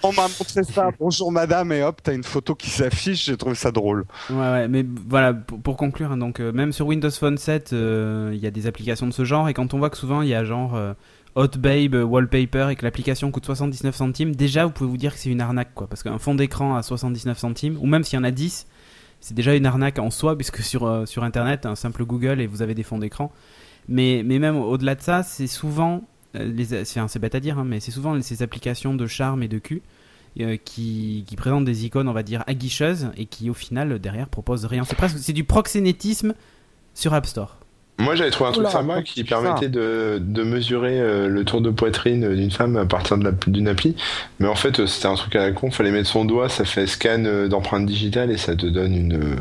[0.03, 3.55] On m'a montré ça, bonjour madame, et hop, t'as une photo qui s'affiche, j'ai trouvé
[3.55, 4.05] ça drôle.
[4.29, 7.73] Ouais, ouais, mais voilà, pour, pour conclure, hein, donc euh, même sur Windows Phone 7,
[7.73, 10.21] euh, il y a des applications de ce genre, et quand on voit que souvent
[10.21, 10.93] il y a genre euh,
[11.35, 15.19] Hot Babe Wallpaper et que l'application coûte 79 centimes, déjà vous pouvez vous dire que
[15.19, 18.19] c'est une arnaque, quoi, parce qu'un fond d'écran à 79 centimes, ou même s'il y
[18.19, 18.67] en a 10,
[19.19, 22.47] c'est déjà une arnaque en soi, puisque sur, euh, sur Internet, un simple Google et
[22.47, 23.31] vous avez des fonds d'écran.
[23.87, 26.03] Mais, mais même au-delà de ça, c'est souvent,
[26.35, 29.47] euh, les, c'est, bête à dire, hein, mais c'est souvent ces applications de charme et
[29.47, 29.81] de cul
[30.39, 34.27] euh, qui, qui présentent des icônes, on va dire, aguicheuses et qui au final derrière
[34.27, 34.83] proposent rien.
[34.85, 36.33] C'est presque c'est du proxénétisme
[36.93, 37.57] sur App Store.
[37.99, 41.61] Moi j'avais trouvé un truc Oula, sympa qui permettait de, de mesurer euh, le tour
[41.61, 43.95] de poitrine d'une femme à partir de la- d'une appli.
[44.39, 46.87] Mais en fait c'était un truc à la con, fallait mettre son doigt, ça fait
[46.87, 49.35] scan d'empreinte digitale et ça te donne une,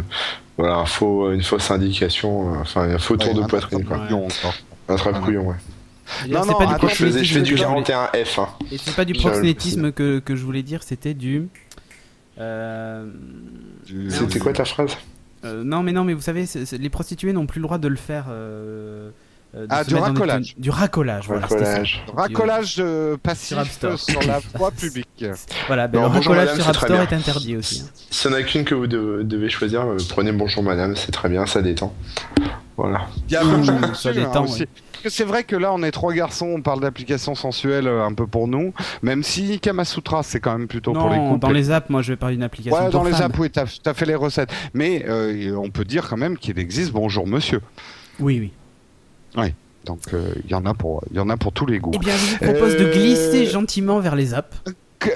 [0.61, 3.97] voilà, un faux, une fausse indication, euh, enfin un faux tour de poitrine quoi.
[3.97, 4.55] un couillon encore.
[4.89, 5.21] Un trap Ouais.
[5.23, 5.55] couillon ouais.
[6.29, 7.83] Non, c'est non, pas du Je faisais, je fais du proxénétisme que je voulais-
[8.25, 8.39] 41F.
[8.41, 8.49] Hein.
[8.73, 11.49] Et c'est pas du proxénétisme que, que je voulais dire, c'était du.
[12.39, 13.07] euh,
[14.09, 14.97] C'était quoi ta phrase?
[15.45, 16.47] euh, non, mais non, mais vous savez,
[16.79, 18.27] les prostituées n'ont plus le droit de le faire.
[18.31, 19.11] euh, euh,
[19.69, 20.55] Ah, se du racolage.
[20.55, 21.49] tenues- Du racolage, voilà.
[21.49, 21.71] c'était ça.
[21.73, 22.05] Racolage.
[22.17, 23.59] Racolage euh, passif
[23.97, 25.25] Sur la voie publique.
[25.67, 27.83] Voilà, ben, Non, le racolage madame, sur App Store est interdit aussi.
[27.85, 27.91] hein.
[28.11, 31.11] S'il n'y en a qu'une que vous de- devez choisir, euh, prenez bonjour madame, c'est
[31.13, 31.93] très bien, ça détend.
[32.77, 33.07] Voilà.
[33.29, 34.61] Il y a Mmh, bonjour ça hein, détend, aussi.
[34.63, 34.69] ouais.
[34.93, 38.05] Parce que c'est vrai que là, on est trois garçons, on parle d'applications sensuelles euh,
[38.05, 38.73] un peu pour nous,
[39.03, 41.39] même si Kamasutra, c'est quand même plutôt pour les couples.
[41.41, 42.79] dans les apps, moi je vais parler d'une application.
[42.85, 43.23] Ouais, dans les femmes.
[43.33, 44.51] apps, oui, t'as as fait les recettes.
[44.75, 47.61] Mais euh, on peut dire quand même qu'il existe bonjour monsieur.
[48.19, 48.53] Oui, oui.
[49.87, 51.93] Donc euh, il y en a pour, il y en a pour tous les goûts.
[51.95, 54.55] Eh bien, je vous propose de Euh, glisser gentiment vers les apps.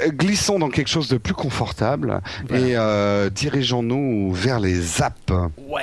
[0.09, 2.67] Glissons dans quelque chose de plus confortable Voilà.
[2.67, 5.31] et euh, dirigeons-nous vers les apps.
[5.69, 5.83] Ouais.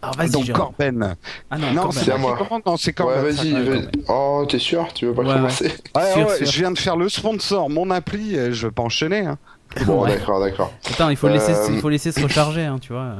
[0.00, 0.52] Alors vas-y, Donc.
[0.52, 1.16] Corben.
[1.50, 2.38] Ah non, c'est à moi.
[2.64, 3.24] Non, c'est Corben.
[3.24, 3.52] ouais, vas-y.
[3.54, 3.88] ouais.
[4.08, 6.46] Oh, t'es sûr Tu veux pas Ouais, commencer Ouais, Sûr, ouais, sûr.
[6.46, 9.20] Je viens de faire le sponsor, mon appli, je vais pas enchaîner.
[9.26, 9.38] Hein.
[9.86, 10.10] Bon, Ouais.
[10.16, 10.72] d'accord, d'accord.
[10.88, 13.14] Attends, il faut, laisser, Euh, il faut laisser se recharger, hein, tu vois.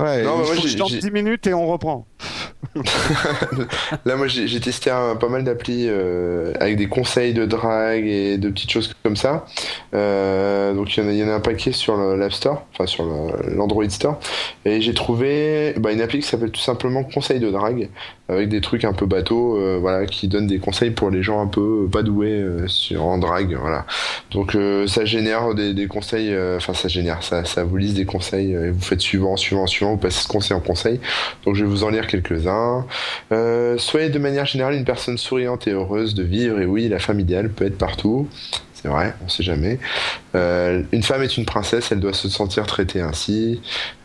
[0.00, 2.06] Ouais, Non, je tente j'ai- 10 minutes et on reprend.
[4.04, 8.48] Là, moi, j'ai testé pas mal d'applis euh, avec des conseils de drague et de
[8.48, 9.46] petites choses comme ça.
[9.94, 13.04] Euh, donc, il y, en a, un paquet sur l'App Store, enfin sur
[13.48, 14.18] l'Android Store.
[14.64, 17.88] Et j'ai trouvé bah, une appli qui s'appelle tout simplement Conseils de drague,
[18.28, 21.40] avec des trucs un peu bateaux, euh, voilà, qui donnent des conseils pour les gens
[21.40, 22.44] un peu pas doués
[22.98, 23.86] en drague, voilà.
[24.32, 24.56] Donc,
[24.86, 29.00] ça génère des, conseils, enfin, ça génère, ça, vous lise des conseils, et vous faites
[29.00, 31.00] suivant, suivant, suivant, vous passez de conseil en conseil.
[31.44, 32.86] Donc, je vais vous en lire quelques-uns.
[33.32, 36.98] Euh, soyez de manière générale une personne souriante et heureuse de vivre, et oui, la
[36.98, 38.28] femme idéale peut être partout.
[38.86, 39.78] C'est vrai, on sait jamais.
[40.34, 43.60] Euh, une femme est une princesse, elle doit se sentir traitée ainsi.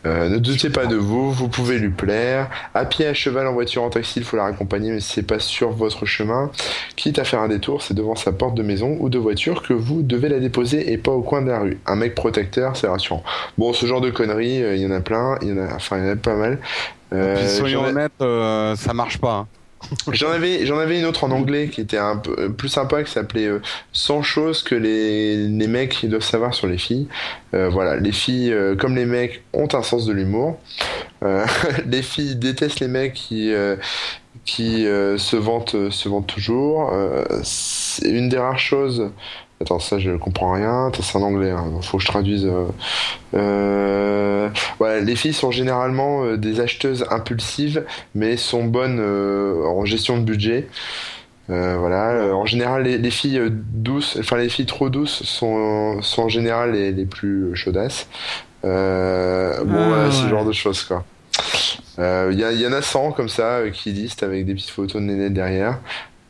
[0.06, 2.48] Euh, ne doutez pas de vous, vous pouvez lui plaire.
[2.74, 5.26] À pied, à cheval, en voiture, en taxi, il faut la raccompagner, mais si c'est
[5.26, 6.50] pas sur votre chemin,
[6.96, 9.74] quitte à faire un détour, c'est devant sa porte de maison ou de voiture que
[9.74, 11.78] vous devez la déposer et pas au coin de la rue.
[11.86, 13.22] Un mec protecteur, c'est rassurant.
[13.58, 15.98] Bon, ce genre de conneries, il y en a plein, il y en a, enfin,
[15.98, 16.58] il y en a pas mal.
[17.12, 19.32] Euh, Puis soyons honnêtes, euh, ça marche pas.
[19.32, 19.48] hein.
[20.12, 23.02] J'en avais, j'en avais une autre en anglais qui était un peu euh, plus sympa,
[23.02, 23.60] qui s'appelait euh,
[23.92, 27.08] 100 choses que les, les mecs doivent savoir sur les filles.
[27.52, 30.60] Euh, voilà, les filles, euh, comme les mecs, ont un sens de l'humour.
[31.24, 31.44] Euh,
[31.86, 33.74] les filles détestent les mecs qui, euh,
[34.44, 36.92] qui euh, se vantent, se vantent toujours.
[36.92, 39.10] Euh, c'est une des rares choses.
[39.62, 40.90] Attends, ça je comprends rien.
[41.00, 41.50] C'est en anglais.
[41.50, 41.64] Hein.
[41.82, 42.44] Faut que je traduise.
[42.46, 42.66] euh.
[43.34, 44.48] Euh,
[44.78, 47.84] voilà, les filles sont généralement euh, des acheteuses impulsives,
[48.14, 50.68] mais sont bonnes euh, en gestion de budget.
[51.50, 52.10] Euh, voilà.
[52.10, 56.22] Euh, en général, les, les filles euh, douces, enfin les filles trop douces, sont, sont
[56.22, 58.08] en général les, les plus chaudasses.
[58.64, 61.04] Euh, bon, Ah, voilà, ce genre de choses quoi.
[61.98, 65.00] Euh, Il y, en a 100 comme ça euh, qui listent avec des petites photos
[65.00, 65.78] de nénettes derrière.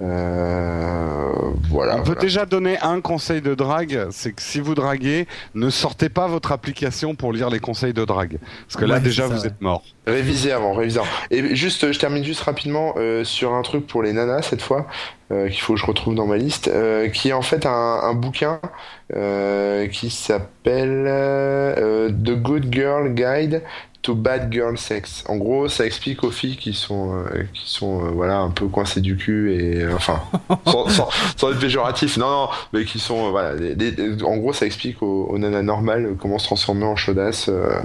[0.02, 1.30] Euh,
[1.70, 1.94] voilà.
[1.94, 2.20] On peut voilà.
[2.20, 6.52] déjà donner un conseil de drague, c'est que si vous draguez, ne sortez pas votre
[6.52, 8.38] application pour lire les conseils de drague.
[8.66, 9.46] Parce que là Ouais, déjà ça, vous ouais.
[9.46, 9.82] êtes mort.
[10.06, 11.08] Réviser avant, réviser avant.
[11.30, 14.86] Et juste, je termine juste rapidement euh, sur un truc pour les nanas cette fois,
[15.30, 17.70] euh, qu'il faut que je retrouve dans ma liste, euh, qui est en fait un,
[18.02, 18.60] un bouquin
[19.14, 23.62] euh, qui s'appelle euh, The Good Girl Guide
[24.02, 25.24] to Bad Girl Sex.
[25.28, 28.66] En gros, ça explique aux filles qui sont, euh, qui sont euh, voilà, un peu
[28.66, 30.20] coincées du cul et euh, enfin,
[30.66, 34.36] sans, sans, sans être péjoratif, non, non, mais qui sont, euh, voilà, des- des- en
[34.36, 37.48] gros, ça explique aux, aux nanas normales comment se transformer en chaudasse.
[37.48, 37.78] euh,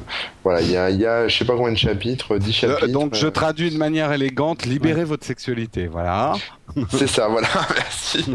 [0.43, 2.51] voilà, il y a, il y a, je sais pas combien de chapitres, 10 Euh,
[2.77, 2.87] chapitres.
[2.91, 6.33] Donc je traduis de manière élégante, libérez votre sexualité, voilà.
[6.89, 8.25] C'est ça, voilà, merci.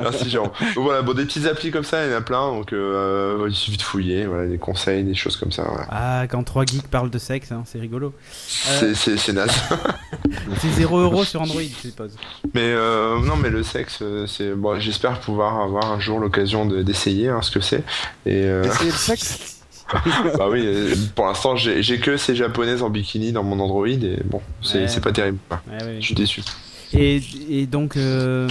[0.00, 0.50] merci Jérôme.
[0.74, 3.46] Donc voilà, bon, des petites applis comme ça, il y en a plein, donc euh,
[3.48, 5.64] il suffit de fouiller, voilà, des conseils, des choses comme ça.
[5.68, 5.86] voilà.
[5.90, 8.14] Ah, quand trois geeks parlent de sexe, hein, c'est rigolo.
[8.48, 9.50] C'est- C'est c'est naze.
[10.60, 12.16] C'est 0 euros sur Android, je suppose.
[12.54, 14.78] Mais euh, non, mais le sexe, euh, c'est bon.
[14.80, 17.82] J'espère pouvoir avoir un jour l'occasion de- d'essayer hein, ce que c'est.
[18.26, 19.56] Et euh, Essayez le sexe?
[20.38, 24.20] Bah oui, euh, pour l'instant, j'ai que ces japonaises en bikini dans mon Android et
[24.24, 25.00] bon, c'est Ouais.
[25.00, 25.38] pas terrible.
[25.48, 25.60] quoi.
[25.68, 25.96] Ouais, ouais.
[26.00, 26.42] Je suis déçu.
[26.92, 28.48] Et, et donc, euh,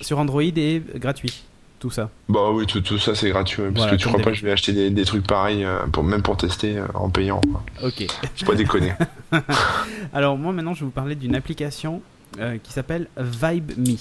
[0.00, 1.42] sur Android et gratuit,
[1.78, 2.10] tout ça.
[2.28, 4.44] Bah oui, tout, tout ça c'est gratuit, parce Voilà, que tu crois pas que je
[4.44, 7.40] vais acheter des, des trucs pareils euh, pour même pour tester euh, en payant.
[7.82, 8.06] Ok.
[8.36, 8.92] Faut pas déconner.
[10.12, 12.02] Alors moi maintenant je vais vous parler d'une application
[12.40, 13.96] euh, qui s'appelle VibeMe,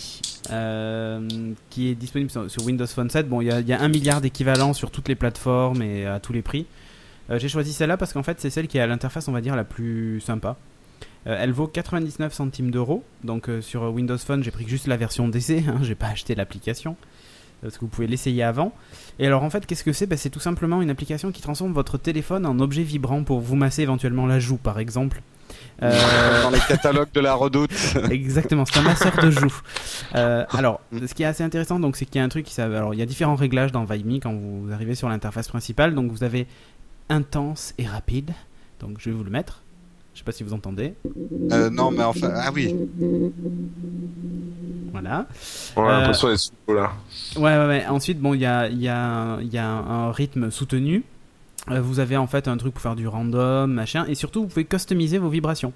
[0.52, 1.28] euh,
[1.70, 3.28] qui est disponible sur, sur Windows Phone 7.
[3.30, 6.34] Bon, il y y a un milliard d'équivalents sur toutes les plateformes et à tous
[6.34, 6.66] les prix.
[7.30, 9.56] Euh, J'ai choisi celle-là parce qu'en fait c'est celle qui a l'interface on va dire
[9.56, 10.58] la plus sympa.
[11.28, 13.04] Euh, elle vaut 99 centimes d'euros.
[13.24, 16.36] Donc euh, sur Windows Phone j'ai pris juste la version d'essai, hein, j'ai pas acheté
[16.36, 16.96] l'application.
[17.62, 18.72] Parce que vous pouvez l'essayer avant.
[19.18, 20.06] Et alors en fait, qu'est-ce que c'est?
[20.06, 23.56] Ben, C'est tout simplement une application qui transforme votre téléphone en objet vibrant pour vous
[23.56, 25.22] masser éventuellement la joue, par exemple.
[25.82, 27.72] Euh, dans les catalogues de la redoute.
[28.12, 29.54] Exactement, c'est un masseur de joue.
[30.16, 32.54] Euh, alors, ce qui est assez intéressant, donc, c'est qu'il y a un truc qui
[32.54, 32.78] s'appelle.
[32.78, 35.94] Alors, il y a différents réglages dans VibeMe quand vous arrivez sur l'interface principale.
[35.96, 36.48] Donc, vous avez
[37.10, 38.32] intense et rapide.
[38.80, 39.64] Donc, je vais vous le mettre.
[40.18, 40.96] Je sais pas si vous entendez.
[41.52, 42.74] Euh, non mais enfin, ah oui.
[44.92, 45.28] Voilà.
[45.76, 46.92] On a Euh, l'impression d'être sous l'eau, là.
[47.36, 47.86] Ouais, ouais, ouais.
[47.86, 51.04] Ensuite, bon, il y a, il y, a, un- il y a un rythme soutenu.
[51.70, 54.06] Euh, vous avez en fait un truc pour faire du random, machin.
[54.08, 55.72] Et surtout, vous pouvez customiser vos vibrations.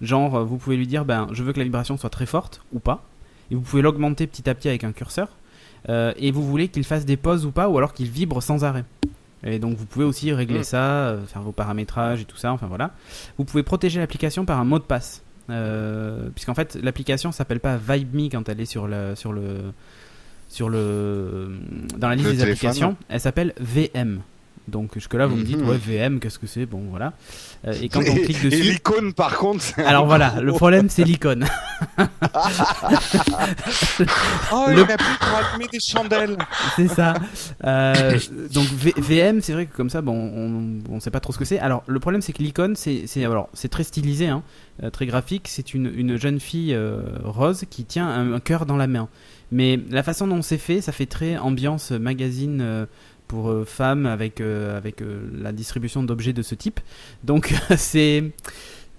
[0.00, 2.78] Genre, vous pouvez lui dire, ben, je veux que la vibration soit très forte ou
[2.78, 3.02] pas.
[3.50, 5.26] Et vous pouvez l'augmenter petit à petit avec un curseur.
[5.88, 8.62] Euh, et vous voulez qu'il fasse des pauses ou pas, ou alors qu'il vibre sans
[8.62, 8.84] arrêt.
[9.44, 10.64] Et donc, vous pouvez aussi régler Mm.
[10.64, 12.52] ça, euh, faire vos paramétrages et tout ça.
[12.52, 12.92] Enfin voilà.
[13.38, 15.22] Vous pouvez protéger l'application par un mot de passe.
[15.50, 19.72] Euh, puisqu'en fait, l'application s'appelle pas VibeMe quand elle est sur le, sur le,
[20.48, 21.58] sur le,
[21.98, 22.68] dans la liste Le des téléphone.
[22.68, 22.96] applications.
[23.08, 24.20] Elle s'appelle VM.
[24.68, 25.68] Donc jusque-là, vous me dites, Mhm.
[25.68, 26.66] ouais, VM, qu'est-ce que c'est?
[26.66, 27.12] Bon, voilà.
[27.66, 28.62] Euh, et quand on Et, clique et dessus.
[28.62, 31.46] l'icône, par contre, Alors voilà, le problème c'est l'icône.
[34.52, 36.36] Oh, Le- il a plus pour allumer des chandelles.
[36.76, 37.14] c'est ça.
[37.64, 38.18] Euh,
[38.52, 41.38] donc V- VM, c'est vrai que comme ça, bon, on, on sait pas trop ce
[41.38, 41.58] que c'est.
[41.58, 44.42] Alors le problème c'est que l'icône, c'est, alors c'est très stylisé, hein,
[44.82, 45.46] euh, très graphique.
[45.48, 49.08] C'est une, une jeune fille euh, rose qui tient un, un cœur dans la main.
[49.50, 52.86] Mais la façon dont c'est fait, ça fait très ambiance magazine.
[53.32, 56.80] Pour euh, femmes avec euh, avec euh, la distribution d'objets de ce type.
[57.24, 58.24] Donc c'est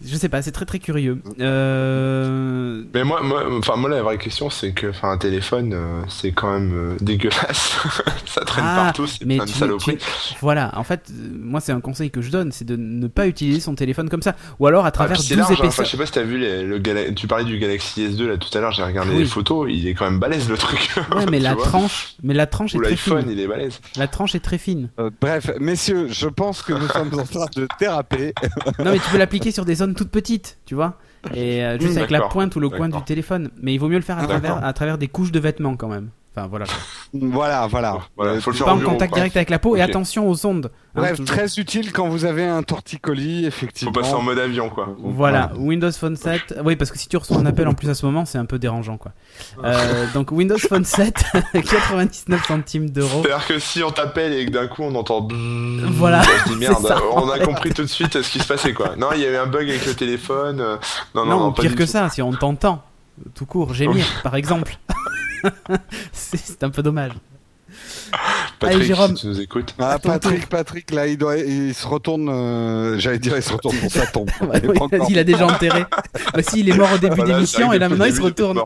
[0.05, 1.19] je sais pas, c'est très très curieux.
[1.39, 6.01] Euh, Mais moi, moi, enfin, moi, la vraie question, c'est que, enfin, un téléphone, euh,
[6.09, 7.77] c'est quand même euh, dégueulasse.
[8.25, 9.97] ça traîne Ah, partout, c'est plein de tu- saloperies.
[10.41, 13.59] Voilà, en fait, moi c'est un conseil que je donne, c'est de ne pas utiliser
[13.59, 15.53] son téléphone comme ça, ou alors à Ah, travers 12 large, hein.
[15.53, 15.85] Enfin, épaisseurs.
[15.85, 18.37] je sais pas si t'as vu les- le Gala- tu parlais du Galaxy S2 là
[18.37, 19.19] tout à l'heure, j'ai regardé Oui.
[19.19, 20.89] les photos, il est quand même balèze le truc.
[21.15, 23.31] Ouais, mais Tu la vois tranche, mais la tranche est Ou très l'iPhone, fine.
[23.31, 23.79] il est balèze.
[23.97, 24.89] La tranche est très fine.
[24.99, 28.33] Euh, bref, messieurs, je pense que nous sommes en train de déraper.
[28.79, 30.97] Non, mais tu peux l'appliquer sur des zones toutes petites, tu vois,
[31.33, 33.49] et euh, juste avec la pointe ou le coin du téléphone.
[33.61, 35.87] Mais il vaut mieux le faire à travers, à travers des couches de vêtements quand
[35.89, 36.09] même.
[36.35, 36.65] Enfin voilà.
[37.13, 37.99] Voilà, voilà.
[38.17, 39.19] Voilà, Euh, faut le faire Pas en bureau, contact quoi.
[39.19, 40.71] direct avec la peau et attention aux ondes.
[40.73, 41.25] hein, Bref, toujours.
[41.27, 43.91] très utile quand vous avez un torticolis, Faut effectivement.
[43.91, 44.95] passer en mode avion quoi.
[44.97, 46.55] Voilà, Windows Phone 7.
[46.65, 48.45] Oui, parce que si tu reçois un appel en plus à ce moment, c'est un
[48.45, 49.11] peu dérangeant, quoi.
[49.63, 51.23] Euh, donc Windows Phone 7,
[51.53, 53.21] 99 centimes d'euros.
[53.23, 55.27] C'est-à-dire que si on t'appelle et que d'un coup on entend
[55.91, 56.23] Voilà,
[56.57, 56.97] merde, ça.
[57.13, 58.95] on a compris tout de suite ce qui se passait quoi.
[58.97, 60.59] Non, il y avait un bug avec le téléphone.
[60.61, 60.77] euh,
[61.13, 61.89] Non, non, Non, non, pire que tout.
[61.89, 62.81] ça, si on t'entend,
[63.35, 64.77] tout court, gémir, par exemple.
[66.11, 67.11] c'est un peu dommage.
[68.59, 69.15] Patrick, Allez, Jérôme.
[69.15, 69.73] si tu nous écoutes.
[69.79, 72.29] Ah, Patrick, Patrick, là, il, doit, il se retourne.
[72.29, 74.29] euh, J'allais dire, il se retourne pour sa tombe.
[74.63, 74.77] Il oui,
[75.09, 75.85] il a déjà enterré.
[76.33, 78.61] Bah si, il est mort au début Voilà, d'émission et là maintenant il se retourne.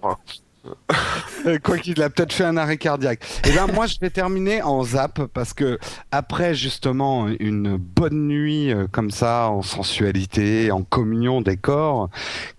[1.46, 3.22] Euh, Quoi qu'il a peut-être fait un arrêt cardiaque.
[3.48, 5.80] Et ben moi je vais terminer en zap parce que
[6.12, 12.10] après justement une bonne nuit euh, comme ça en sensualité, en communion des corps,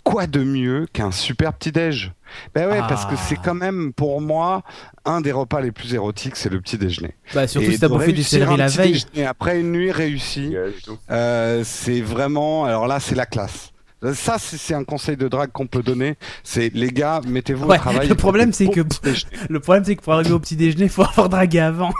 [0.04, 2.12] quoi de mieux qu'un super petit déj?
[2.54, 3.20] Ben ouais parce que Ah.
[3.28, 4.62] c'est quand même pour moi
[5.04, 7.14] un des repas les plus érotiques, c'est le petit déjeuner.
[7.34, 8.92] Bah surtout Et si t'as bouffé du céleri la petit veille.
[8.92, 10.54] déjeuner après une nuit réussie,
[11.10, 13.72] euh, c'est vraiment alors là c'est la classe.
[14.14, 16.14] Ça, c'est un conseil de drague qu'on peut donner.
[16.44, 18.06] C'est les gars, mettez-vous Ouais, au travail.
[18.06, 18.82] le problème, c'est que-.
[19.50, 21.90] Le problème c'est que pour arriver au petit déjeuner, faut avoir dragué avant.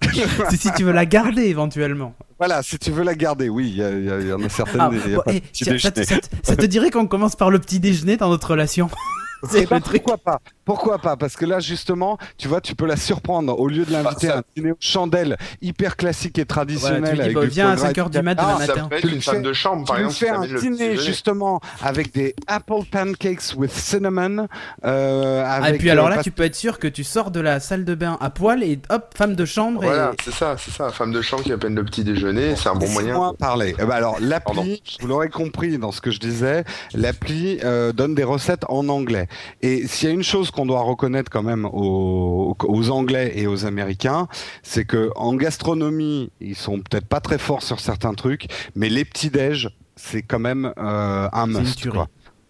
[0.50, 2.14] c'est si tu veux la garder éventuellement.
[2.38, 4.80] Voilà, si tu veux la garder, oui, il y, il il en a certaines.
[4.80, 6.20] Ah, il y a bon, pas de petit tiens, ça, te- déjeuner.
[6.22, 8.88] ça te- ça te dirait qu'on commence par le petit déjeuner dans notre relation?
[9.44, 10.02] C'est truc.
[10.02, 10.40] pourquoi pas?
[10.66, 11.16] Pourquoi pas?
[11.16, 13.58] Parce que là, justement, tu vois, tu peux la surprendre.
[13.58, 17.14] Au lieu de l'inviter Bah, ça- à un dîner aux chandelles hyper classique et traditionnel.
[17.14, 18.88] Tu avec bah, du viens à foie gras 5h du mat Ah, demain Ça matin.
[19.00, 22.12] Tu une femme fais- de chambre, Tu par exemple, qui fais un dîner justement avec
[22.12, 24.48] des apple pancakes with cinnamon.
[24.84, 27.04] Euh, Ah, avec, et puis alors euh, là, pas- tu peux être sûr que tu
[27.04, 29.80] sors de la salle de bain à poil et hop, femme de chambre.
[29.82, 30.22] Voilà, Et...
[30.24, 30.90] c'est ça, c'est ça.
[30.90, 33.32] Femme de chambre qui appelle le petit déjeuner, c'est un bon moyen.
[33.38, 33.74] Parler.
[33.78, 36.64] Eh ben alors, l'appli, vous l'aurez compris dans ce que je disais,
[36.94, 39.28] l'appli euh, donne des recettes en anglais.
[39.62, 43.46] Et s'il y a une chose qu'on doit reconnaître quand même aux, aux Anglais et
[43.46, 44.26] aux Américains,
[44.62, 49.04] c'est que en gastronomie, ils sont peut-être pas très forts sur certains trucs, mais les
[49.04, 51.86] petits déj, c'est quand même euh, un must.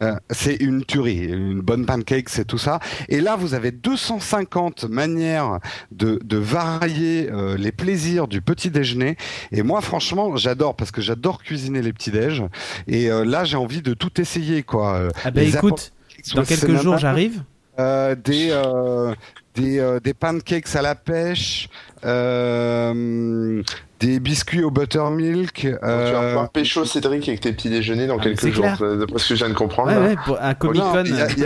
[0.03, 2.81] Euh, c'est une tuerie, une bonne pancake, c'est tout ça.
[3.09, 5.59] Et là, vous avez 250 manières
[5.91, 9.17] de, de varier euh, les plaisirs du petit déjeuner.
[9.53, 12.43] Et moi, franchement, j'adore parce que j'adore cuisiner les petits déj.
[12.87, 15.09] Et euh, là, j'ai envie de tout essayer, quoi.
[15.25, 15.93] Ah bah écoute,
[16.35, 17.43] dans quelques jours j'arrive.
[17.79, 19.15] Euh, des euh,
[19.55, 21.69] des euh, des pancakes à la pêche,
[22.05, 23.63] euh,
[24.01, 25.53] des biscuits au buttermilk.
[25.55, 29.19] Tu vas Euh, pouvoir pécho Cédric avec tes petits déjeuners dans Ah, quelques jours, d'après
[29.19, 29.93] ce que je viens de comprendre.
[29.93, 31.05] Ouais, ouais, pour un Comic Con.
[31.05, 31.45] il y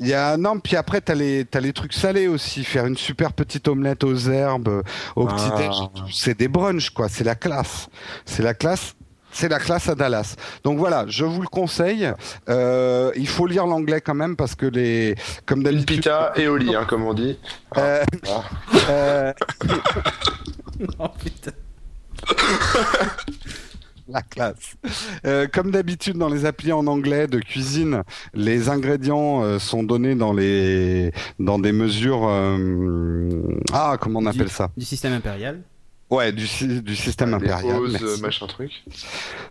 [0.00, 2.96] y y a non puis après t'as les t'as les trucs salés aussi faire une
[2.96, 4.82] super petite omelette aux herbes
[5.16, 5.56] au petit Ah.
[5.56, 7.88] déj c'est des brunchs quoi c'est la classe
[8.26, 8.94] c'est la classe
[9.32, 10.36] c'est la classe à Dallas.
[10.64, 12.10] Donc voilà, je vous le conseille.
[12.48, 15.14] Euh, il faut lire l'anglais quand même parce que les,
[15.46, 17.38] comme Une d'habitude, pita et au lit, hein, comme on dit.
[17.78, 18.42] euh, Ah.
[18.90, 19.32] euh,
[20.98, 21.52] Oh, putain.
[24.08, 24.74] La classe.
[25.24, 28.02] Euh, comme d'habitude dans les applis en anglais de cuisine,
[28.34, 33.40] les ingrédients euh, sont donnés dans les dans des mesures euh,
[33.72, 34.70] ah comment on appelle ça?
[34.76, 35.62] Du système impérial.
[36.12, 36.46] Ouais, du,
[36.82, 37.80] du système Des impérial.
[37.88, 38.04] merci.
[38.04, 38.70] euh, machin truc.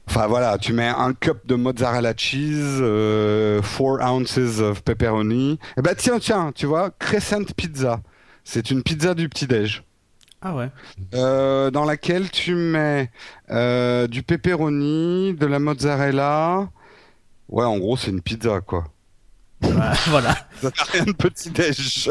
[0.07, 5.57] Enfin voilà, tu mets un cup de mozzarella cheese, euh, four ounces of pepperoni.
[5.75, 8.01] Et bah tiens tiens, tu vois, Crescent Pizza.
[8.43, 9.83] C'est une pizza du petit déj.
[10.43, 10.69] Ah ouais.
[11.15, 13.09] Euh, dans laquelle tu mets
[13.49, 16.69] euh, du pepperoni, de la mozzarella.
[17.49, 18.85] Ouais, en gros, c'est une pizza, quoi.
[20.07, 20.35] Voilà.
[20.61, 22.09] Ça n'a rien de petit-déj.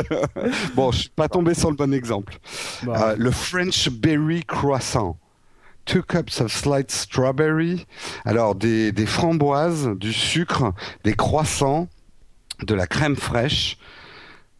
[0.74, 2.38] bon, je suis pas tombé sur le bon exemple.
[2.82, 2.94] Bon.
[2.94, 5.18] Euh, le French Berry Croissant.
[5.86, 7.86] Two cups of sliced strawberry.
[8.24, 10.72] Alors, des, des framboises, du sucre,
[11.04, 11.88] des croissants,
[12.62, 13.76] de la crème fraîche.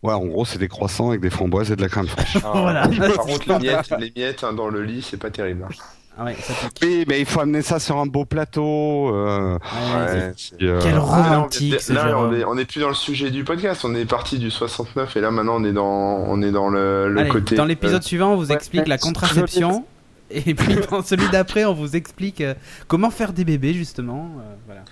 [0.02, 2.38] Ouais, en gros, c'est des croissants avec des framboises et de la crème fraîche.
[2.42, 2.88] Ah, Voilà.
[2.88, 5.66] Par contre, les miettes, les miettes hein, dans le lit, c'est pas terrible.
[5.68, 5.74] hein.
[6.20, 6.78] Ah ouais, ça pique.
[6.82, 9.08] Oui, mais il faut amener ça sur un beau plateau.
[9.14, 12.64] euh, Ouais, Ouais, c'est- c'est- Quel Ah, là, on romantique, est- on est, on est
[12.66, 15.64] plus dans le sujet du podcast, on est parti du 69 et là maintenant on
[15.64, 17.54] est dans, on est dans le, le Allez, côté.
[17.56, 19.84] dans l'épisode euh, suivant, on vous ouais, explique ouais, la contraception.
[20.30, 22.54] Et puis dans celui d'après, on vous explique euh,
[22.86, 24.30] comment faire des bébés, justement.
[24.38, 24.82] euh, voilà.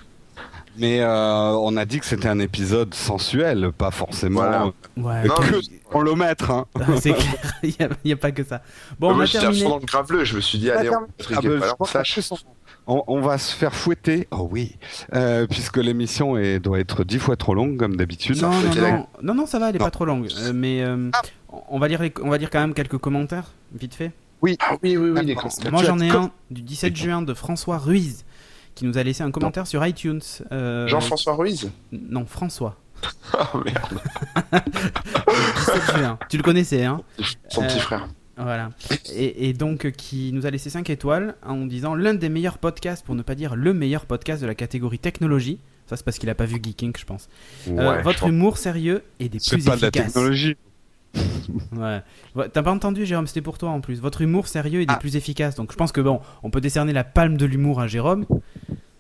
[0.78, 4.64] Mais euh, on a dit que c'était un épisode sensuel, pas forcément Voilà.
[4.96, 6.50] Ouais, Non, que mais- pour le mettre.
[6.50, 6.66] Hein.
[7.00, 7.74] c'est clair, il
[8.04, 8.62] n'y a, pas que ça.
[8.98, 9.64] Bon, on moi a je terminé.
[9.64, 11.06] dans le graveleux, je me suis dit, allez, on va
[11.36, 12.36] Ah ben, son-
[12.86, 14.28] on, on va se faire fouetter.
[14.30, 14.76] Oh oui,
[15.14, 18.40] euh, puisque l'émission doit être dix fois trop longue comme d'habitude.
[18.40, 19.84] Non, non, la- non, non, non, ça va, elle est Non.
[19.84, 20.28] pas trop longue.
[20.38, 21.20] Euh, mais euh, Ah.
[21.68, 24.12] on, va lire les- on va dire quand même quelques commentaires, vite fait.
[24.60, 25.48] Ah oui, oui, oui, cons.
[25.72, 28.24] Moi j'en ai un du 17 juin de François Ruiz
[28.78, 30.20] qui nous a laissé un commentaire sur iTunes.
[30.52, 32.76] Euh, Jean-François Ruiz Non, François.
[33.32, 34.00] Ah merde,
[35.56, 36.18] 17 juin.
[36.28, 37.00] Tu le connaissais, hein
[37.48, 38.08] son Euh, petit frère.
[38.36, 38.70] Voilà.
[39.14, 42.58] Et, et donc euh, qui nous a laissé 5 étoiles en disant l'un des meilleurs
[42.58, 45.58] podcasts, pour ne pas dire le meilleur podcast de la catégorie technologie.
[45.86, 47.28] Ça c'est parce qu'il a pas vu Geeking, je pense.
[47.68, 50.12] Euh, votre je pense- humour sérieux et des C'est plus pas de la efficaces.
[50.12, 50.56] technologie.
[51.74, 52.02] Ouais.
[52.34, 54.00] Ouais, T'as pas entendu, Jérôme, c'était pour toi en plus.
[54.00, 54.98] Votre humour sérieux et des Ah.
[54.98, 55.54] plus efficaces.
[55.54, 58.26] Donc je pense que bon, on peut décerner la palme de l'humour à Jérôme.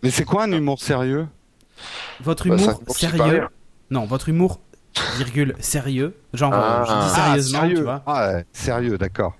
[0.02, 1.26] Mais c'est quoi un humour sérieux?
[2.20, 3.22] Votre Bah, ça humour sérieux.
[3.22, 3.48] rire.
[3.90, 4.60] Non, votre humour,
[5.16, 6.14] virgule, sérieux.
[6.32, 6.84] Genre, Ah.
[6.86, 7.76] je dis Ah, sérieusement, sérieux.
[7.76, 8.02] tu vois.
[8.06, 9.34] Ah, ouais, sérieux, d'accord.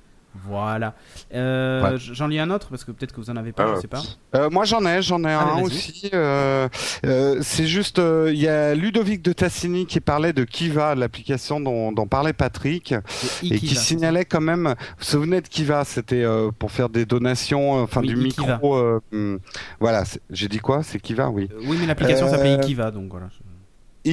[0.47, 0.95] Voilà.
[1.35, 1.97] Euh, Ouais.
[1.99, 3.87] J'en lis un autre parce que peut-être que vous en avez pas, Ah, je sais
[3.89, 4.03] pas.
[4.35, 6.11] Euh, moi j'en ai, j'en ai un aussi.
[6.15, 6.69] euh,
[7.07, 11.61] euh, c'est juste, euh, il y a Ludovic de Tassini qui parlait de Kiva, l'application
[11.61, 12.95] dont, dont parlait Patrick,
[13.43, 14.67] et qui signalait quand même.
[14.69, 18.17] Vous vous souvenez de Kiva C'était euh, pour faire des donations, euh, enfin Oui, du
[18.17, 18.77] micro.
[18.77, 19.39] euh, hum,
[19.81, 21.49] voilà, j'ai dit quoi C'est Kiva, oui.
[21.53, 23.27] Euh, Oui, mais l'application Euh, s'appelle Ikiva, donc voilà.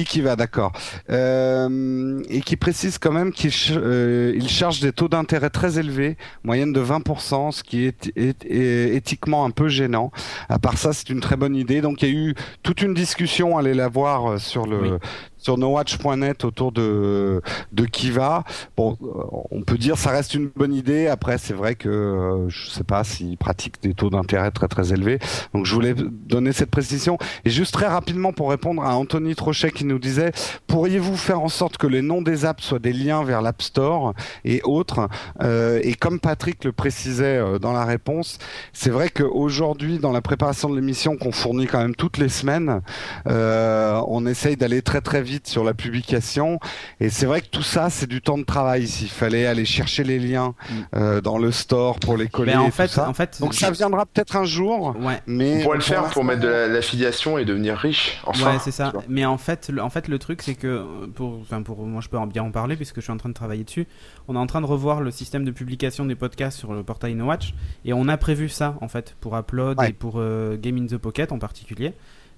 [0.00, 0.72] Ikiva, d'accord.
[1.10, 6.72] Euh, et qui précise quand même qu'il euh, charge des taux d'intérêt très élevés, moyenne
[6.72, 10.10] de 20%, ce qui est, éthiquement un peu gênant.
[10.48, 11.80] À part ça, c'est une très bonne idée.
[11.80, 14.98] Donc il y a eu toute une discussion, allez la voir euh, sur le.
[15.46, 17.40] Sur nowatch.net autour de
[17.70, 18.42] de Kiva.
[18.76, 19.06] Bon, euh,
[19.52, 21.06] on peut dire ça reste une bonne idée.
[21.06, 24.92] Après, c'est vrai que euh, je sais pas s'ils pratiquent des taux d'intérêt très très
[24.92, 25.20] élevés.
[25.54, 27.16] Donc je voulais donner cette précision.
[27.44, 30.32] Et juste très rapidement pour répondre à Anthony Trochet qui nous disait
[30.66, 34.14] pourriez-vous faire en sorte que les noms des apps soient des liens vers l'App Store
[34.44, 35.08] et autres?
[35.42, 38.38] Euh, Et comme Patrick le précisait dans la réponse,
[38.72, 42.80] c'est vrai qu'aujourd'hui, dans la préparation de l'émission qu'on fournit quand même toutes les semaines,
[43.26, 46.58] on essaye d'aller très très vite sur la publication.
[47.00, 48.86] Et c'est vrai que tout ça, c'est du temps de travail.
[48.86, 50.54] S'il fallait aller chercher les liens
[50.94, 53.08] euh, dans le store pour les coller, et en tout fait, ça.
[53.08, 55.20] en fait, Donc ça viendra peut-être un jour, Ouais.
[55.26, 58.20] mais On pourrait le faire pour mettre de la- l'affiliation et devenir riche.
[58.24, 58.92] Enfin, ouais, c'est ça.
[59.08, 60.84] Mais en fait, le, en fait, le truc, c'est que euh,
[61.14, 63.28] pour, enfin, pour moi, je peux en bien en parler puisque je suis en train
[63.28, 63.86] de travailler dessus.
[64.28, 67.14] On est en train de revoir le système de publication des podcasts sur le portail
[67.14, 69.90] No Watch et on a prévu ça en fait pour Upload Ouais.
[69.90, 71.92] et pour euh, Game in the Pocket en particulier.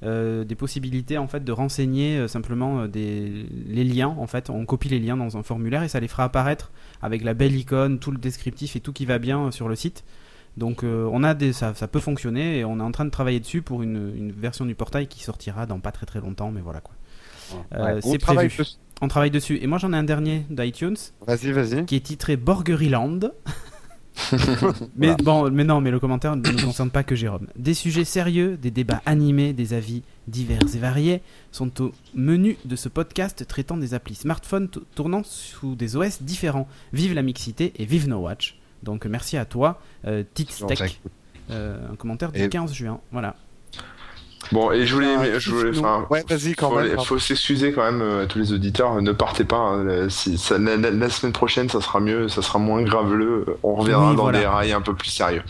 [0.04, 4.48] Euh, des possibilités en fait de renseigner euh, simplement euh, des, les liens en fait
[4.48, 6.70] on copie les liens dans un formulaire et ça les fera apparaître
[7.02, 10.04] avec la belle icône tout le descriptif et tout qui va bien sur le site
[10.56, 13.38] donc on a des, ça, ça peut fonctionner et on est en train de travailler
[13.38, 16.60] dessus pour une, une version du portail qui sortira dans pas très très longtemps, mais
[16.60, 16.94] voilà quoi.
[17.72, 18.48] Ouais, c'est prévu.
[18.48, 18.64] dessus.
[19.00, 19.58] On travaille dessus.
[19.62, 20.96] Et moi j'en ai un dernier d'iTunes
[21.26, 21.86] Vas-y, vas-y.
[21.86, 23.20] qui est titré Borgeriland.
[24.96, 27.46] mais bon, mais non, mais le commentaire ne ne concerne pas que Jérôme.
[27.56, 32.76] Des sujets sérieux, des débats animés, des avis divers et variés sont au menu de
[32.76, 36.68] ce podcast traitant des applis smartphones tournant sous des OS différents.
[36.92, 38.58] Vive la mixité et vive No Watch.
[38.82, 41.00] Donc merci à toi, euh, Titstech.
[41.50, 43.00] Euh, un commentaire du Et- 15 juin.
[43.10, 43.34] Voilà.
[44.52, 47.04] Bon, et je voulais, Ah, je voulais, enfin, Ouais, vas-y, quand faut, même, pardon.
[47.04, 49.00] faut s'excuser quand même euh, à tous les auditeurs.
[49.02, 49.56] Ne partez pas.
[49.56, 52.82] hein, la- si, ça- la, la- la semaine prochaine, ça sera mieux, ça sera moins
[52.82, 53.44] graveleux.
[53.62, 54.38] On reviendra Oui, dans voilà.
[54.40, 55.42] des rails un peu plus sérieux.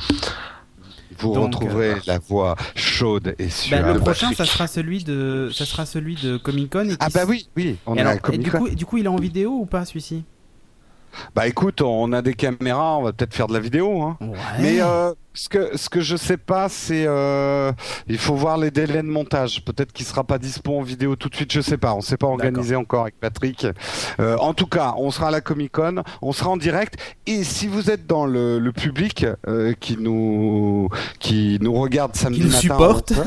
[1.21, 3.93] Vous Donc, retrouverez euh, la voix chaude et Bah, suave.
[3.95, 4.37] le prochain, Patrick.
[4.39, 6.89] ça sera celui de, ça sera celui de Comic Con.
[7.01, 8.59] Ah bah oui, oui, on Et est alors, à et Comic du Con.
[8.59, 10.25] coup, du coup, il est en vidéo ou pas celui-ci?
[11.35, 14.03] Bah écoute, on a des caméras, on va peut-être faire de la vidéo.
[14.03, 14.17] Hein.
[14.21, 14.37] Ouais.
[14.61, 17.73] Mais euh, ce que ce que je sais pas, c'est euh,
[18.07, 19.65] il faut voir les délais de montage.
[19.65, 21.53] Peut-être qu'il sera pas dispo en vidéo tout de suite.
[21.53, 21.95] Je sais pas.
[21.95, 23.67] On s'est pas organisé encore avec Patrick.
[24.21, 26.97] Euh, en tout cas, on sera à la Comic Con, on sera en direct.
[27.27, 29.27] Et si vous êtes dans le, le public
[29.81, 30.89] qui nous
[31.19, 33.13] qui nous regarde samedi nous matin, supporte.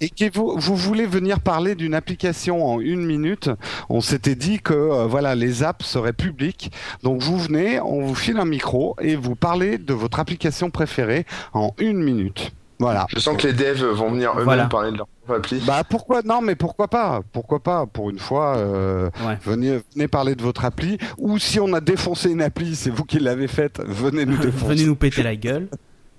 [0.00, 3.50] à 11 heures, et que vous, vous voulez venir parler d'une application en une minute,
[3.88, 6.70] on s'était dit que euh, voilà les apps seraient publiques.
[7.02, 11.26] Donc vous venez, on vous file un micro et vous parlez de votre application préférée
[11.52, 12.52] en une minute.
[12.80, 13.06] Voilà.
[13.12, 14.66] Je sens que les devs vont venir eux-mêmes Voilà.
[14.66, 15.60] parler de leur propre appli.
[15.66, 17.22] Bah pourquoi non mais pourquoi pas?
[17.32, 19.36] Pourquoi pas pour une fois euh, Ouais.
[19.44, 23.02] venez venez parler de votre appli ou si on a défoncé une appli c'est vous
[23.04, 25.66] qui l'avez faite venez nous défoncer Venez nous péter la gueule.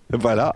[0.19, 0.55] voilà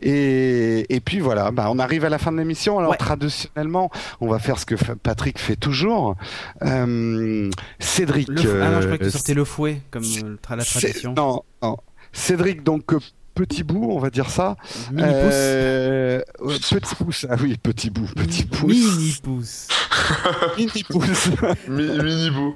[0.00, 2.96] et, et puis voilà bah on arrive à la fin de l'émission alors Ouais.
[2.96, 3.90] traditionnellement
[4.20, 6.16] on va faire ce que Patrick fait toujours
[6.62, 8.62] Euh, Cédric Le...
[8.62, 11.12] Ah non, je croyais que tu euh, sortais le fouet, comme tra- la tradition.
[11.14, 11.76] non non
[12.12, 12.98] Cédric donc euh,
[13.34, 14.56] petit bout on va dire ça
[14.92, 15.32] Mini pouce.
[15.32, 19.68] Euh, ouais, petit pouce ah oui petit bout petit pouce Mini pouce.
[20.56, 21.28] mini pouce
[21.68, 22.54] Mi- Mini bout.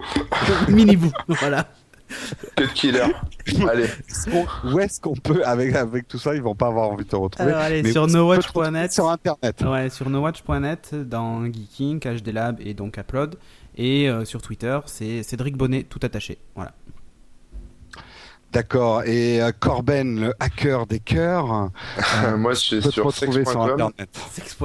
[0.69, 1.13] Mini bout.
[1.29, 1.67] Voilà.
[2.57, 3.05] Cut killer.
[3.69, 3.89] Allez.
[4.65, 7.17] Où est-ce qu'on peut, avec, avec tout ça, ils vont pas avoir envie de te
[7.17, 7.51] retrouver.
[7.51, 8.93] Alors allez, mais sur nowatch.net.
[8.93, 9.63] Sur internet.
[9.63, 13.37] Ouais, sur nowatch.net, dans Geeking, HD Lab et donc Upload.
[13.77, 16.39] Et euh, sur Twitter, c'est Cédric Bonnet, tout attaché.
[16.55, 16.73] Voilà.
[18.53, 19.03] D'accord.
[19.05, 21.71] Et euh, Corben, le hacker des cœurs,
[22.37, 23.13] Moi, je suis sur.
[23.13, 23.93] Sex.com.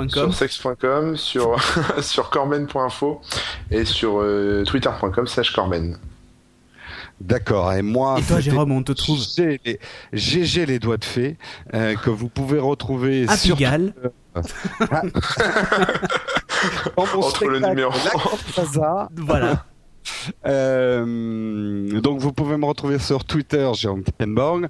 [0.10, 1.58] sur sex.com, sur,
[2.02, 3.22] sur corben.info
[3.70, 5.98] et sur euh, twitter.com slash corben.
[7.24, 7.72] D'accord.
[7.74, 9.80] Et moi, Et toi, Jérôme, on te trouve GG les,
[10.12, 11.38] GG les doigts de fée,
[11.74, 13.94] euh, que vous pouvez retrouver à sur Pigalle.
[16.98, 17.92] mon Entre le numéro.
[19.16, 19.66] Voilà.
[20.46, 24.68] Euh, donc vous pouvez me retrouver sur Twitter, Jérôme Kenborg.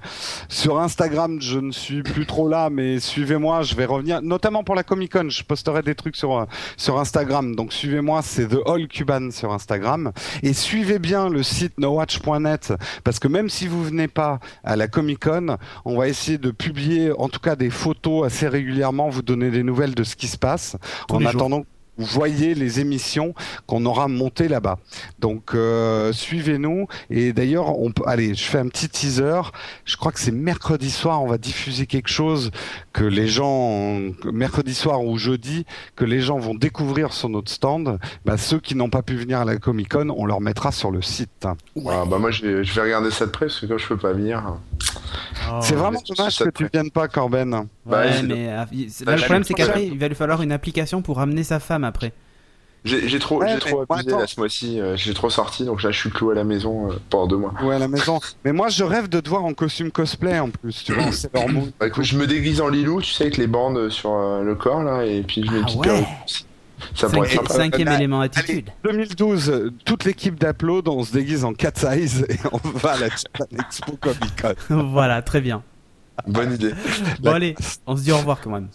[0.48, 4.74] Sur Instagram, je ne suis plus trop là, mais suivez-moi, je vais revenir, notamment pour
[4.74, 7.54] la Comic Con, je posterai des trucs sur sur Instagram.
[7.56, 10.12] Donc suivez-moi, c'est The All Cuban sur Instagram.
[10.42, 14.88] Et suivez bien le site nowatch.net, parce que même si vous venez pas à la
[14.88, 19.22] Comic Con, on va essayer de publier en tout cas des photos assez régulièrement, vous
[19.22, 20.76] donner des nouvelles de ce qui se passe,
[21.08, 21.64] Tous en les jours.
[21.96, 23.34] Vous voyez les émissions
[23.66, 24.78] qu'on aura montées là-bas.
[25.18, 29.40] Donc euh, suivez-nous et d'ailleurs on peut allez, je fais un petit teaser.
[29.84, 32.50] Je crois que c'est mercredi soir, on va diffuser quelque chose
[32.92, 35.64] que les gens mercredi soir ou jeudi
[35.96, 37.98] que les gens vont découvrir sur notre stand.
[38.24, 40.90] Bah, ceux qui n'ont pas pu venir à la Comic Con, on leur mettra sur
[40.90, 41.46] le site.
[41.46, 44.12] Ah, bah moi, je vais, regarder ça de près parce que comme je peux pas
[44.12, 44.42] venir.
[45.50, 45.58] Oh.
[45.60, 47.54] c'est vraiment dommage que tu viennes pas, Corben.
[47.54, 50.42] Ouais, Bah, mais euh, c'est- Bah, là, le problème, c'est qu'après, il va lui falloir
[50.42, 52.12] une application pour ramener sa femme après.
[52.84, 54.78] J'ai trop, Ouais, trop abusé là ce mois-ci.
[54.78, 57.36] euh, j'ai trop sorti, donc là, je suis cloué à la maison euh, pendant deux
[57.38, 57.54] mois.
[57.62, 58.20] Ouais, à la maison.
[58.44, 60.84] Mais moi, je rêve de te voir en costume cosplay en plus.
[60.84, 61.72] Tu vois, c'est leur mood.
[61.80, 64.54] Bah, écoute, je me déguise en Lilou, tu sais, avec les bandes sur euh, le
[64.54, 66.06] corps là, et puis je mets une Ah petite ouais.
[66.94, 67.54] Ça pourrait être Cinquième, sympa.
[67.54, 68.68] cinquième Allez, élément attitude.
[68.84, 72.98] 2012, euh, toute l'équipe d'Upload, on se déguise en cat size et on va à
[72.98, 74.52] la Japan Expo Comic Con.
[74.90, 75.62] voilà, très bien.
[76.26, 76.74] Bonne idée.
[77.20, 77.54] Bon, allez,
[77.86, 78.68] on se dit au revoir quand même.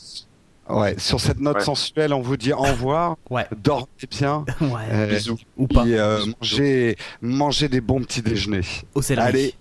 [0.70, 1.64] Ouais, sur cette note Ouais.
[1.64, 4.68] sensuelle, on vous dit au revoir, Ouais, dormez bien, ouais.
[4.92, 5.38] euh, Bisous.
[5.58, 5.86] Ou pas.
[5.86, 8.62] et euh, mangez, mangez des bons petits déjeuners.
[8.94, 9.28] Au céleri.
[9.28, 9.54] Allez,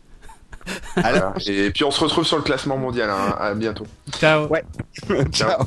[0.96, 1.34] Voilà.
[1.46, 3.08] Et puis on se retrouve sur le classement mondial.
[3.08, 3.34] hein.
[3.40, 3.86] À bientôt.
[4.12, 4.46] Ciao.
[4.48, 4.64] Ouais.
[5.32, 5.48] ciao.
[5.50, 5.66] Ciao.